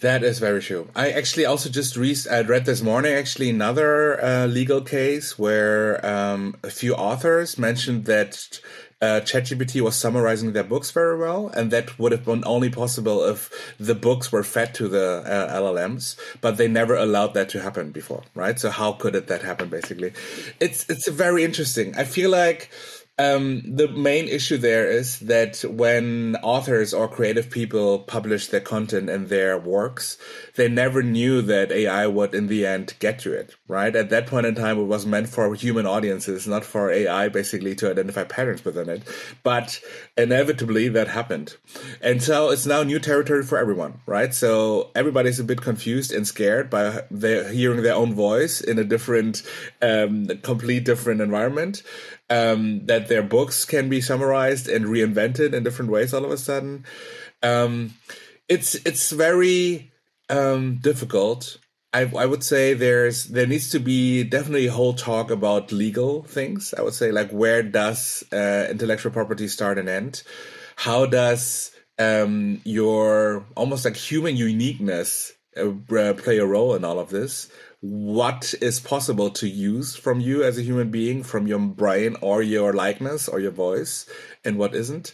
That 0.00 0.22
is 0.22 0.38
very 0.38 0.60
true. 0.60 0.88
I 0.94 1.10
actually 1.10 1.46
also 1.46 1.70
just 1.70 1.96
re- 1.96 2.14
I 2.30 2.42
read 2.42 2.66
this 2.66 2.82
morning 2.82 3.14
actually 3.14 3.48
another 3.48 4.22
uh, 4.22 4.46
legal 4.46 4.82
case 4.82 5.38
where 5.38 6.04
um, 6.04 6.56
a 6.62 6.70
few 6.70 6.94
authors 6.94 7.58
mentioned 7.58 8.04
that 8.04 8.60
uh, 9.00 9.20
ChatGPT 9.22 9.80
was 9.80 9.94
summarizing 9.94 10.52
their 10.52 10.64
books 10.64 10.90
very 10.90 11.18
well, 11.18 11.48
and 11.48 11.70
that 11.70 11.98
would 11.98 12.12
have 12.12 12.24
been 12.24 12.42
only 12.46 12.70
possible 12.70 13.24
if 13.24 13.74
the 13.78 13.94
books 13.94 14.32
were 14.32 14.42
fed 14.42 14.74
to 14.74 14.88
the 14.88 15.22
uh, 15.26 15.58
LLMs. 15.60 16.16
But 16.40 16.56
they 16.56 16.68
never 16.68 16.94
allowed 16.94 17.34
that 17.34 17.48
to 17.50 17.62
happen 17.62 17.90
before, 17.90 18.22
right? 18.34 18.58
So 18.58 18.70
how 18.70 18.92
could 18.92 19.14
it 19.14 19.26
that 19.28 19.42
happen? 19.42 19.68
Basically, 19.68 20.12
it's 20.60 20.88
it's 20.88 21.08
very 21.08 21.44
interesting. 21.44 21.94
I 21.96 22.04
feel 22.04 22.30
like 22.30 22.70
um, 23.18 23.62
the 23.64 23.88
main 23.88 24.28
issue 24.28 24.58
there 24.58 24.90
is 24.90 25.20
that 25.20 25.62
when 25.62 26.36
authors 26.42 26.92
or 26.92 27.08
creative 27.08 27.48
people 27.48 28.00
publish 28.00 28.48
their 28.48 28.60
content 28.60 29.08
and 29.08 29.30
their 29.30 29.58
works, 29.58 30.18
they 30.56 30.68
never 30.68 31.02
knew 31.02 31.40
that 31.40 31.72
AI 31.72 32.06
would 32.08 32.34
in 32.34 32.48
the 32.48 32.66
end 32.66 32.92
get 32.98 33.18
to 33.20 33.32
it, 33.32 33.56
right? 33.68 33.96
At 33.96 34.10
that 34.10 34.26
point 34.26 34.44
in 34.44 34.54
time, 34.54 34.78
it 34.78 34.84
was 34.84 35.06
meant 35.06 35.30
for 35.30 35.54
human 35.54 35.86
audiences, 35.86 36.46
not 36.46 36.62
for 36.62 36.90
AI 36.90 37.28
basically 37.28 37.74
to 37.76 37.90
identify 37.90 38.24
patterns 38.24 38.62
within 38.66 38.90
it. 38.90 39.02
But 39.42 39.80
inevitably 40.18 40.88
that 40.90 41.08
happened. 41.08 41.56
And 42.02 42.22
so 42.22 42.50
it's 42.50 42.66
now 42.66 42.82
new 42.82 42.98
territory 42.98 43.44
for 43.44 43.56
everyone, 43.56 44.00
right? 44.04 44.34
So 44.34 44.90
everybody's 44.94 45.40
a 45.40 45.44
bit 45.44 45.62
confused 45.62 46.12
and 46.12 46.26
scared 46.26 46.68
by 46.68 47.04
their, 47.10 47.50
hearing 47.50 47.82
their 47.82 47.94
own 47.94 48.12
voice 48.12 48.60
in 48.60 48.78
a 48.78 48.84
different, 48.84 49.42
um, 49.80 50.26
complete 50.42 50.84
different 50.84 51.22
environment 51.22 51.82
um, 52.30 52.86
that 52.86 53.08
their 53.08 53.22
books 53.22 53.64
can 53.64 53.88
be 53.88 54.00
summarized 54.00 54.68
and 54.68 54.86
reinvented 54.86 55.52
in 55.52 55.62
different 55.62 55.90
ways 55.90 56.12
all 56.12 56.24
of 56.24 56.30
a 56.30 56.38
sudden. 56.38 56.84
Um, 57.42 57.94
it's 58.48 58.74
it's 58.86 59.10
very 59.10 59.90
um, 60.28 60.76
difficult. 60.76 61.58
I, 61.92 62.10
I 62.16 62.26
would 62.26 62.44
say 62.44 62.74
there's 62.74 63.24
there 63.26 63.46
needs 63.46 63.70
to 63.70 63.78
be 63.78 64.24
definitely 64.24 64.66
a 64.66 64.72
whole 64.72 64.94
talk 64.94 65.30
about 65.30 65.72
legal 65.72 66.22
things. 66.24 66.74
I 66.76 66.82
would 66.82 66.94
say 66.94 67.10
like 67.10 67.30
where 67.30 67.62
does 67.62 68.24
uh, 68.32 68.66
intellectual 68.70 69.12
property 69.12 69.48
start 69.48 69.78
and 69.78 69.88
end? 69.88 70.22
How 70.76 71.06
does 71.06 71.72
um, 71.98 72.60
your 72.64 73.46
almost 73.56 73.84
like 73.84 73.96
human 73.96 74.36
uniqueness 74.36 75.32
uh, 75.56 75.72
play 76.14 76.38
a 76.38 76.46
role 76.46 76.74
in 76.74 76.84
all 76.84 76.98
of 76.98 77.08
this? 77.10 77.50
What 77.80 78.54
is 78.60 78.80
possible 78.80 79.30
to 79.30 79.48
use 79.48 79.96
from 79.96 80.20
you 80.20 80.42
as 80.42 80.58
a 80.58 80.62
human 80.62 80.90
being, 80.90 81.22
from 81.22 81.46
your 81.46 81.58
brain 81.58 82.16
or 82.20 82.42
your 82.42 82.72
likeness 82.72 83.28
or 83.28 83.40
your 83.40 83.50
voice, 83.50 84.08
and 84.44 84.58
what 84.58 84.74
isn't, 84.74 85.12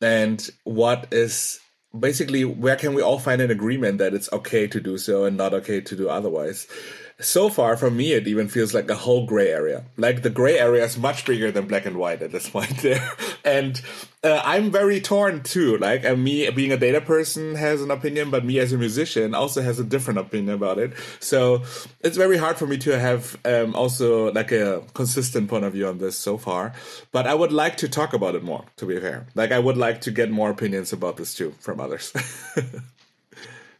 and 0.00 0.50
what 0.64 1.08
is 1.10 1.60
basically 1.98 2.44
where 2.44 2.76
can 2.76 2.94
we 2.94 3.02
all 3.02 3.18
find 3.18 3.42
an 3.42 3.50
agreement 3.50 3.98
that 3.98 4.14
it's 4.14 4.32
okay 4.32 4.66
to 4.66 4.80
do 4.80 4.96
so 4.96 5.24
and 5.24 5.36
not 5.36 5.52
okay 5.52 5.80
to 5.80 5.94
do 5.94 6.08
otherwise 6.08 6.66
so 7.20 7.48
far 7.48 7.76
for 7.76 7.90
me 7.90 8.12
it 8.12 8.26
even 8.26 8.48
feels 8.48 8.74
like 8.74 8.90
a 8.90 8.94
whole 8.94 9.26
gray 9.26 9.48
area. 9.48 9.84
Like 9.96 10.22
the 10.22 10.30
gray 10.30 10.58
area 10.58 10.84
is 10.84 10.98
much 10.98 11.24
bigger 11.24 11.50
than 11.50 11.66
black 11.66 11.86
and 11.86 11.96
white 11.96 12.22
at 12.22 12.32
this 12.32 12.48
point 12.56 12.76
there. 12.78 13.06
And 13.44 13.80
uh, 14.24 14.40
i'm 14.44 14.70
very 14.70 15.00
torn 15.00 15.42
too. 15.42 15.76
Like 15.78 16.04
uh, 16.04 16.16
me 16.16 16.48
being 16.50 16.72
a 16.72 16.76
data 16.76 17.00
person 17.00 17.54
has 17.54 17.82
an 17.82 17.90
opinion 17.90 18.30
but 18.30 18.44
me 18.44 18.58
as 18.58 18.72
a 18.72 18.78
musician 18.78 19.34
also 19.34 19.62
has 19.62 19.78
a 19.78 19.84
different 19.84 20.18
opinion 20.18 20.54
about 20.54 20.78
it. 20.78 20.92
So 21.20 21.62
it's 22.00 22.16
very 22.16 22.38
hard 22.38 22.56
for 22.56 22.66
me 22.66 22.78
to 22.78 22.98
have 22.98 23.36
um, 23.44 23.74
also 23.74 24.32
like 24.32 24.52
a 24.52 24.82
consistent 24.94 25.48
point 25.48 25.64
of 25.64 25.72
view 25.72 25.88
on 25.88 25.98
this 25.98 26.16
so 26.16 26.38
far. 26.38 26.72
But 27.10 27.26
i 27.26 27.34
would 27.34 27.52
like 27.52 27.76
to 27.78 27.88
talk 27.88 28.12
about 28.12 28.34
it 28.34 28.42
more 28.42 28.64
to 28.76 28.86
be 28.86 28.98
fair. 29.00 29.26
Like 29.34 29.52
i 29.52 29.58
would 29.58 29.76
like 29.76 30.00
to 30.02 30.10
get 30.10 30.30
more 30.30 30.50
opinions 30.50 30.92
about 30.92 31.16
this 31.16 31.34
too 31.34 31.52
from 31.60 31.80
others 31.80 32.12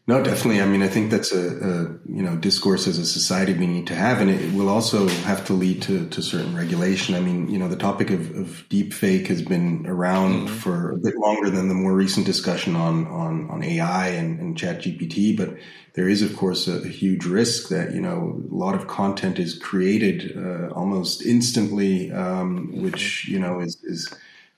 No, 0.05 0.21
definitely. 0.21 0.61
I 0.61 0.67
mean, 0.67 0.83
I 0.83 0.88
think 0.88 1.12
that's 1.12 1.31
a, 1.31 1.38
a, 1.38 1.83
you 2.12 2.23
know 2.23 2.35
discourse 2.35 2.88
as 2.88 2.99
a 2.99 3.07
society 3.07 3.53
we 3.53 3.69
need 3.69 3.87
to 3.87 3.95
have, 3.95 4.21
and 4.21 4.31
it 4.31 4.53
will 4.53 4.69
also 4.69 5.07
have 5.07 5.47
to 5.47 5.53
lead 5.53 5.83
to, 5.83 6.09
to 6.09 6.21
certain 6.21 6.57
regulation. 6.57 7.15
I 7.15 7.21
mean, 7.21 7.49
you 7.49 7.57
know, 7.57 7.69
the 7.69 7.77
topic 7.77 8.11
of, 8.11 8.37
of 8.37 8.69
deep 8.69 8.93
fake 8.93 9.29
has 9.29 9.43
been 9.43 9.87
around 9.87 10.49
mm-hmm. 10.49 10.57
for 10.57 10.91
a 10.91 10.99
bit 10.99 11.15
longer 11.17 11.51
than 11.51 11.69
the 11.69 11.75
more 11.75 11.95
recent 11.95 12.27
discussion 12.27 12.75
on 12.75 13.07
on, 13.07 13.49
on 13.49 13.62
AI 13.62 14.09
and, 14.09 14.41
and 14.41 14.57
ChatGPT, 14.57 15.37
but 15.37 15.57
there 15.95 16.09
is, 16.09 16.21
of 16.21 16.37
course, 16.37 16.67
a, 16.67 16.79
a, 16.79 16.88
huge 16.88 17.25
risk 17.25 17.69
that 17.69 17.95
you 17.95 18.01
know 18.01 18.43
a 18.51 18.55
lot 18.55 18.75
of 18.75 18.88
content 18.88 19.38
is 19.38 19.57
created 19.57 20.37
uh, 20.37 20.71
almost 20.71 21.25
instantly, 21.25 22.11
um, 22.11 22.73
which 22.83 23.29
you 23.29 23.38
know 23.38 23.61
is 23.61 23.77
is 23.85 24.12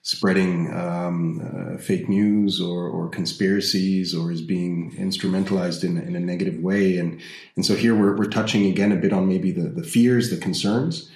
spreading 0.04 0.70
um, 0.74 1.40
uh, 1.40 1.78
fake 1.78 2.10
news 2.10 2.60
or, 2.60 2.86
or, 2.86 3.08
conspiracies 3.08 4.14
or 4.14 4.30
is 4.30 4.42
being 4.42 4.94
instrumentalized 4.98 5.82
in, 5.82 5.96
in, 5.96 6.14
a 6.14 6.20
negative 6.20 6.58
way. 6.58 6.98
And, 6.98 7.22
and 7.56 7.64
so 7.64 7.74
here 7.74 7.94
we're, 7.94 8.14
we're 8.14 8.26
touching 8.26 8.66
again 8.66 8.92
a 8.92 8.96
bit 8.96 9.14
on 9.14 9.26
maybe 9.26 9.50
the, 9.50 9.70
the 9.70 9.82
fears, 9.82 10.28
the 10.28 10.36
concerns. 10.36 11.10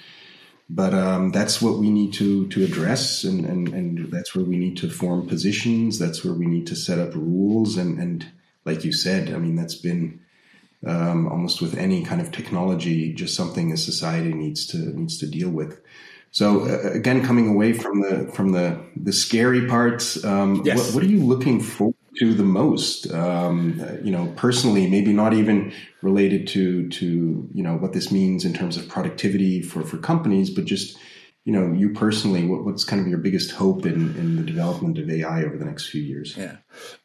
But 0.71 0.95
um, 0.95 1.31
that's 1.31 1.61
what 1.61 1.77
we 1.77 1.91
need 1.91 2.13
to 2.13 2.47
to 2.47 2.63
address, 2.63 3.23
and, 3.23 3.43
and, 3.43 3.69
and 3.69 4.11
that's 4.11 4.35
where 4.35 4.45
we 4.45 4.55
need 4.55 4.77
to 4.77 4.89
form 4.89 5.27
positions. 5.27 5.97
That's 5.97 6.23
where 6.23 6.35
we 6.35 6.45
need 6.45 6.67
to 6.67 6.75
set 6.75 6.99
up 6.99 7.15
rules, 7.15 7.75
and, 7.75 7.97
and 7.97 8.27
like 8.65 8.85
you 8.85 8.91
said, 8.91 9.33
I 9.33 9.39
mean 9.39 9.55
that's 9.55 9.73
been 9.73 10.19
um, 10.85 11.27
almost 11.27 11.59
with 11.59 11.75
any 11.75 12.05
kind 12.05 12.21
of 12.21 12.31
technology, 12.31 13.11
just 13.13 13.35
something 13.35 13.71
a 13.71 13.77
society 13.77 14.31
needs 14.31 14.67
to 14.67 14.77
needs 14.77 15.17
to 15.19 15.25
deal 15.25 15.49
with. 15.49 15.81
So 16.31 16.61
uh, 16.61 16.91
again, 16.91 17.25
coming 17.25 17.49
away 17.49 17.73
from 17.73 18.01
the 18.01 18.31
from 18.33 18.51
the 18.51 18.79
the 18.95 19.13
scary 19.13 19.67
parts, 19.67 20.23
um, 20.23 20.61
yes. 20.63 20.77
what, 20.77 20.95
what, 20.95 21.03
are 21.03 21.07
you 21.07 21.23
looking 21.23 21.59
forward 21.59 21.95
to 22.17 22.33
the 22.33 22.43
most? 22.43 23.11
Um, 23.11 23.81
you 24.03 24.11
know, 24.11 24.31
personally, 24.35 24.87
maybe 24.87 25.11
not 25.11 25.33
even 25.33 25.73
related 26.01 26.47
to 26.49 26.87
to 26.89 27.49
you 27.53 27.63
know 27.63 27.75
what 27.75 27.93
this 27.93 28.11
means 28.11 28.45
in 28.45 28.53
terms 28.53 28.77
of 28.77 28.87
productivity 28.87 29.61
for 29.61 29.83
for 29.83 29.97
companies, 29.97 30.49
but 30.49 30.65
just 30.65 30.97
you 31.49 31.55
know, 31.55 31.73
you 31.73 31.89
personally, 31.89 32.45
what, 32.45 32.63
what's 32.63 32.83
kind 32.83 33.01
of 33.01 33.07
your 33.07 33.17
biggest 33.17 33.49
hope 33.49 33.83
in, 33.83 34.15
in 34.17 34.35
the 34.35 34.43
development 34.43 34.99
of 34.99 35.09
AI 35.09 35.41
over 35.41 35.57
the 35.57 35.65
next 35.65 35.89
few 35.89 35.99
years? 35.99 36.37
Yeah. 36.37 36.57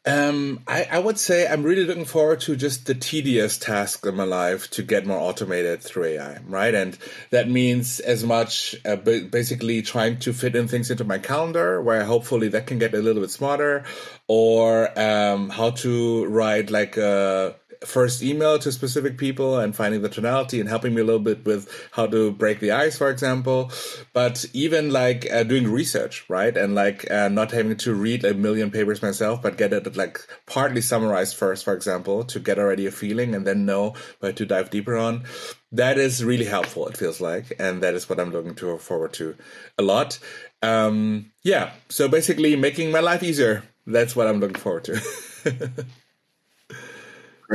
Um, 0.05 0.59
I, 0.67 0.87
I 0.91 0.99
would 0.99 1.17
say 1.17 1.47
I'm 1.47 1.63
really 1.63 1.83
looking 1.83 2.05
forward 2.05 2.41
to 2.41 2.55
just 2.55 2.85
the 2.85 2.93
tedious 2.93 3.57
task 3.57 4.05
in 4.05 4.15
my 4.15 4.23
life 4.23 4.69
to 4.69 4.83
get 4.83 5.07
more 5.07 5.17
automated 5.17 5.81
through 5.81 6.03
AI, 6.03 6.37
right? 6.45 6.75
And 6.75 6.95
that 7.31 7.49
means 7.49 7.99
as 7.99 8.23
much 8.23 8.75
uh, 8.85 8.97
basically 8.97 9.81
trying 9.81 10.19
to 10.19 10.31
fit 10.31 10.55
in 10.55 10.67
things 10.67 10.91
into 10.91 11.05
my 11.05 11.17
calendar 11.17 11.81
where 11.81 12.03
hopefully 12.03 12.49
that 12.49 12.67
can 12.67 12.77
get 12.77 12.93
a 12.93 12.99
little 12.99 13.23
bit 13.23 13.31
smarter 13.31 13.83
or 14.27 14.91
um, 14.99 15.49
how 15.49 15.71
to 15.71 16.25
write 16.25 16.69
like 16.69 16.97
a 16.97 17.55
first 17.85 18.23
email 18.23 18.59
to 18.59 18.71
specific 18.71 19.17
people 19.17 19.59
and 19.59 19.75
finding 19.75 20.01
the 20.01 20.09
tonality 20.09 20.59
and 20.59 20.67
helping 20.67 20.93
me 20.93 21.01
a 21.01 21.05
little 21.05 21.21
bit 21.21 21.45
with 21.45 21.69
how 21.91 22.07
to 22.07 22.31
break 22.31 22.59
the 22.59 22.71
ice, 22.71 22.97
for 22.97 23.09
example. 23.09 23.71
But 24.13 24.45
even 24.53 24.91
like 24.91 25.31
uh, 25.31 25.43
doing 25.43 25.71
research, 25.71 26.25
right? 26.29 26.55
And 26.55 26.75
like 26.75 27.09
uh, 27.11 27.29
not 27.29 27.51
having 27.51 27.77
to 27.77 27.93
read 27.93 28.25
a 28.25 28.33
million 28.33 28.71
papers 28.71 29.01
myself, 29.01 29.41
but 29.41 29.57
get 29.57 29.73
it 29.73 29.95
like 29.95 30.19
partly 30.45 30.81
summarized 30.81 31.35
first, 31.35 31.63
for 31.63 31.73
example, 31.73 32.23
to 32.25 32.39
get 32.39 32.59
already 32.59 32.85
a 32.85 32.91
feeling 32.91 33.35
and 33.35 33.45
then 33.45 33.65
know 33.65 33.93
where 34.19 34.33
to 34.33 34.45
dive 34.45 34.69
deeper 34.69 34.97
on. 34.97 35.23
That 35.71 35.97
is 35.97 36.23
really 36.23 36.45
helpful, 36.45 36.87
it 36.87 36.97
feels 36.97 37.19
like. 37.19 37.53
And 37.59 37.83
that 37.83 37.95
is 37.95 38.09
what 38.09 38.19
I'm 38.19 38.31
looking 38.31 38.55
to 38.55 38.77
forward 38.77 39.13
to 39.13 39.35
a 39.77 39.83
lot. 39.83 40.19
Um, 40.61 41.31
yeah. 41.43 41.73
So 41.89 42.07
basically 42.07 42.55
making 42.55 42.91
my 42.91 43.01
life 43.01 43.23
easier. 43.23 43.63
That's 43.85 44.15
what 44.15 44.27
I'm 44.27 44.39
looking 44.39 44.59
forward 44.59 44.85
to. 44.85 45.85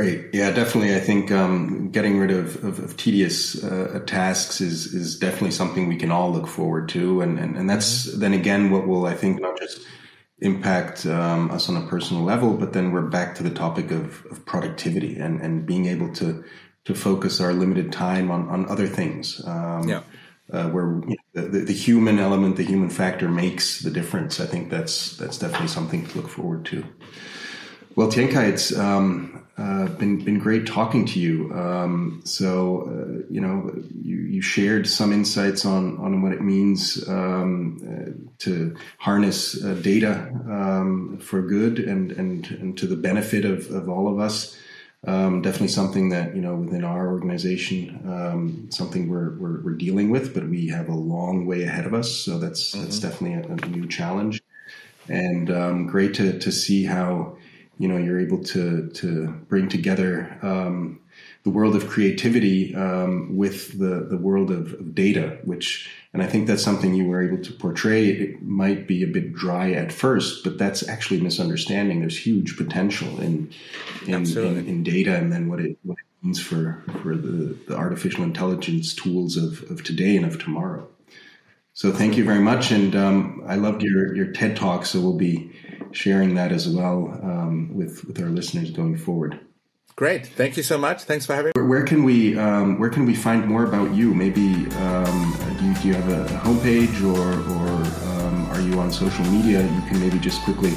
Great. 0.01 0.33
Yeah, 0.33 0.49
definitely. 0.49 0.95
I 0.95 0.99
think 0.99 1.31
um, 1.31 1.91
getting 1.91 2.17
rid 2.17 2.31
of, 2.31 2.63
of, 2.63 2.79
of 2.79 2.97
tedious 2.97 3.63
uh, 3.63 4.01
tasks 4.07 4.59
is 4.59 4.95
is 4.95 5.19
definitely 5.19 5.51
something 5.51 5.87
we 5.87 5.95
can 5.95 6.09
all 6.09 6.31
look 6.31 6.47
forward 6.47 6.89
to, 6.89 7.21
and 7.21 7.37
and, 7.37 7.55
and 7.55 7.69
that's 7.69 8.07
mm-hmm. 8.07 8.19
then 8.19 8.33
again 8.33 8.71
what 8.71 8.87
will 8.87 9.05
I 9.05 9.13
think 9.13 9.39
not 9.39 9.59
just 9.59 9.85
impact 10.39 11.05
um, 11.05 11.51
us 11.51 11.69
on 11.69 11.77
a 11.77 11.85
personal 11.85 12.23
level, 12.23 12.55
but 12.55 12.73
then 12.73 12.91
we're 12.91 13.09
back 13.09 13.35
to 13.35 13.43
the 13.43 13.51
topic 13.51 13.91
of, 13.91 14.25
of 14.31 14.43
productivity 14.43 15.19
and 15.19 15.39
and 15.39 15.67
being 15.67 15.85
able 15.85 16.11
to 16.15 16.43
to 16.85 16.95
focus 16.95 17.39
our 17.39 17.53
limited 17.53 17.91
time 17.91 18.31
on 18.31 18.49
on 18.49 18.67
other 18.69 18.87
things. 18.87 19.39
Um, 19.45 19.87
yeah. 19.87 20.01
Uh, 20.51 20.67
where 20.69 20.99
you 21.07 21.15
know, 21.35 21.47
the, 21.47 21.59
the 21.59 21.73
human 21.73 22.17
element, 22.17 22.57
the 22.57 22.63
human 22.63 22.89
factor 22.89 23.29
makes 23.29 23.81
the 23.81 23.91
difference. 23.91 24.39
I 24.39 24.47
think 24.47 24.71
that's 24.71 25.15
that's 25.17 25.37
definitely 25.37 25.67
something 25.67 26.07
to 26.07 26.17
look 26.17 26.27
forward 26.27 26.65
to. 26.65 26.83
Well, 27.95 28.07
Tiankai, 28.07 28.49
it's 28.49 28.77
um, 28.77 29.45
uh, 29.57 29.87
been 29.87 30.23
been 30.23 30.39
great 30.39 30.65
talking 30.65 31.05
to 31.07 31.19
you. 31.19 31.53
Um, 31.53 32.21
so 32.23 32.83
uh, 32.87 33.23
you 33.29 33.41
know, 33.41 33.71
you, 34.01 34.17
you 34.17 34.41
shared 34.41 34.87
some 34.87 35.11
insights 35.11 35.65
on 35.65 35.97
on 35.97 36.21
what 36.21 36.31
it 36.31 36.41
means 36.41 37.07
um, 37.09 37.77
uh, 37.83 38.33
to 38.39 38.75
harness 38.97 39.61
uh, 39.63 39.73
data 39.75 40.29
um, 40.49 41.17
for 41.21 41.41
good 41.41 41.79
and 41.79 42.13
and 42.13 42.49
and 42.51 42.77
to 42.77 42.87
the 42.87 42.95
benefit 42.95 43.43
of 43.43 43.69
of 43.71 43.89
all 43.89 44.07
of 44.07 44.19
us. 44.19 44.57
Um, 45.05 45.41
definitely 45.41 45.69
something 45.69 46.09
that 46.09 46.35
you 46.35 46.41
know 46.41 46.55
within 46.55 46.83
our 46.83 47.09
organization, 47.09 48.01
um, 48.05 48.67
something 48.69 49.09
we're, 49.09 49.35
we're, 49.37 49.61
we're 49.63 49.73
dealing 49.73 50.11
with, 50.11 50.33
but 50.33 50.47
we 50.47 50.67
have 50.67 50.89
a 50.89 50.95
long 50.95 51.47
way 51.47 51.63
ahead 51.63 51.87
of 51.87 51.93
us. 51.95 52.11
So 52.11 52.37
that's 52.37 52.71
mm-hmm. 52.71 52.83
that's 52.83 52.99
definitely 52.99 53.33
a, 53.33 53.65
a, 53.65 53.67
new 53.67 53.87
challenge, 53.87 54.41
and 55.09 55.51
um, 55.51 55.87
great 55.87 56.13
to 56.15 56.37
to 56.39 56.51
see 56.51 56.85
how 56.85 57.35
you 57.77 57.87
know 57.87 57.97
you're 57.97 58.19
able 58.19 58.43
to 58.43 58.89
to 58.89 59.27
bring 59.49 59.69
together 59.69 60.37
um, 60.41 60.99
the 61.43 61.49
world 61.49 61.75
of 61.75 61.87
creativity 61.87 62.75
um, 62.75 63.35
with 63.35 63.77
the 63.79 64.05
the 64.09 64.17
world 64.17 64.51
of, 64.51 64.73
of, 64.73 64.93
data, 64.93 65.39
which 65.43 65.89
and 66.13 66.21
I 66.21 66.27
think 66.27 66.47
that's 66.47 66.63
something 66.63 66.93
you 66.93 67.07
were 67.07 67.21
able 67.21 67.43
to 67.43 67.53
portray. 67.53 68.09
It 68.09 68.43
might 68.43 68.87
be 68.87 69.03
a 69.03 69.07
bit 69.07 69.33
dry 69.33 69.71
at 69.71 69.91
first, 69.91 70.43
but 70.43 70.57
that's 70.57 70.87
actually 70.87 71.21
misunderstanding. 71.21 72.01
There's 72.01 72.17
huge 72.17 72.57
potential 72.57 73.19
in 73.19 73.51
in, 74.05 74.25
in, 74.25 74.67
in 74.67 74.83
data, 74.83 75.15
and 75.15 75.31
then 75.31 75.49
what 75.49 75.59
it 75.59 75.77
what 75.83 75.97
it 75.97 76.25
means 76.25 76.39
for 76.39 76.83
for 77.01 77.15
the, 77.15 77.57
the 77.67 77.75
artificial 77.75 78.23
intelligence 78.23 78.93
tools 78.93 79.37
of 79.37 79.63
of 79.71 79.83
today 79.83 80.15
and 80.15 80.25
of 80.25 80.37
tomorrow. 80.37 80.87
So 81.73 81.91
thank 81.91 82.17
you 82.17 82.25
very 82.25 82.41
much, 82.41 82.71
and 82.71 82.95
um, 82.95 83.43
I 83.47 83.55
loved 83.55 83.81
your 83.81 84.15
your 84.15 84.31
TED 84.31 84.57
talk. 84.57 84.85
So 84.85 84.99
we'll 84.99 85.17
be 85.17 85.51
sharing 85.93 86.35
that 86.35 86.51
as 86.51 86.67
well 86.67 87.19
um, 87.23 87.71
with 87.73 88.05
with 88.05 88.21
our 88.21 88.29
listeners 88.29 88.71
going 88.71 88.97
forward. 88.97 89.39
Great, 89.95 90.25
thank 90.25 90.57
you 90.57 90.63
so 90.63 90.77
much. 90.77 91.03
Thanks 91.03 91.25
for 91.25 91.35
having 91.35 91.51
me. 91.55 91.61
Where 91.63 91.83
can 91.83 92.03
we 92.03 92.37
um, 92.37 92.79
where 92.79 92.89
can 92.89 93.05
we 93.05 93.15
find 93.15 93.45
more 93.45 93.65
about 93.65 93.93
you? 93.93 94.13
Maybe 94.13 94.67
um, 94.77 95.37
do, 95.59 95.65
you, 95.65 95.73
do 95.75 95.87
you 95.89 95.93
have 95.93 96.09
a 96.09 96.25
homepage 96.39 97.03
or 97.03 97.29
or 97.55 97.71
um, 98.11 98.49
are 98.51 98.61
you 98.61 98.79
on 98.79 98.91
social 98.91 99.25
media? 99.25 99.61
You 99.61 99.81
can 99.87 99.99
maybe 99.99 100.17
just 100.19 100.41
quickly 100.41 100.73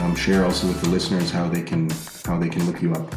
um, 0.00 0.14
share 0.14 0.44
also 0.44 0.66
with 0.66 0.80
the 0.80 0.88
listeners 0.88 1.30
how 1.30 1.48
they 1.48 1.62
can 1.62 1.90
how 2.24 2.38
they 2.38 2.48
can 2.48 2.64
look 2.66 2.80
you 2.80 2.92
up. 2.92 3.14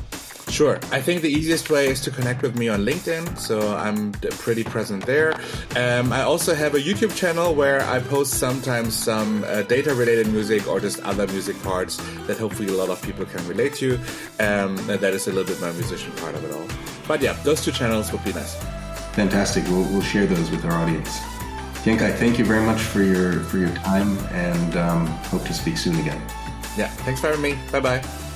Sure. 0.51 0.75
I 0.91 1.01
think 1.01 1.21
the 1.21 1.29
easiest 1.29 1.69
way 1.69 1.87
is 1.87 2.01
to 2.01 2.11
connect 2.11 2.41
with 2.41 2.57
me 2.57 2.67
on 2.67 2.81
LinkedIn, 2.81 3.39
so 3.39 3.73
I'm 3.75 4.11
pretty 4.11 4.65
present 4.65 5.05
there. 5.05 5.33
Um, 5.77 6.11
I 6.11 6.23
also 6.23 6.53
have 6.53 6.75
a 6.75 6.79
YouTube 6.79 7.15
channel 7.15 7.55
where 7.55 7.81
I 7.83 7.99
post 7.99 8.33
sometimes 8.33 8.93
some 8.93 9.45
uh, 9.45 9.61
data 9.61 9.95
related 9.95 10.27
music 10.27 10.67
or 10.67 10.81
just 10.81 10.99
other 11.03 11.25
music 11.27 11.61
parts 11.63 11.97
that 12.27 12.37
hopefully 12.37 12.67
a 12.67 12.75
lot 12.75 12.89
of 12.89 13.01
people 13.01 13.25
can 13.25 13.47
relate 13.47 13.73
to. 13.75 13.95
Um, 14.39 14.75
that 14.87 15.13
is 15.13 15.27
a 15.27 15.31
little 15.31 15.45
bit 15.45 15.61
my 15.61 15.71
musician 15.71 16.11
part 16.17 16.35
of 16.35 16.43
it 16.43 16.51
all. 16.51 16.67
But 17.07 17.21
yeah, 17.21 17.33
those 17.43 17.63
two 17.63 17.71
channels 17.71 18.11
would 18.11 18.23
be 18.25 18.33
nice. 18.33 18.55
Fantastic. 19.13 19.63
We'll, 19.69 19.83
we'll 19.85 20.01
share 20.01 20.25
those 20.25 20.51
with 20.51 20.65
our 20.65 20.73
audience. 20.73 21.17
Tiankai, 21.83 22.15
thank 22.17 22.37
you 22.37 22.45
very 22.45 22.63
much 22.63 22.81
for 22.81 23.01
your 23.01 23.39
for 23.45 23.57
your 23.57 23.73
time, 23.77 24.17
and 24.29 24.77
um, 24.77 25.07
hope 25.31 25.45
to 25.45 25.53
speak 25.53 25.77
soon 25.77 25.97
again. 25.97 26.21
Yeah, 26.77 26.89
thanks 27.05 27.21
for 27.21 27.27
having 27.27 27.41
me. 27.41 27.57
Bye 27.71 27.79
bye. 27.79 28.30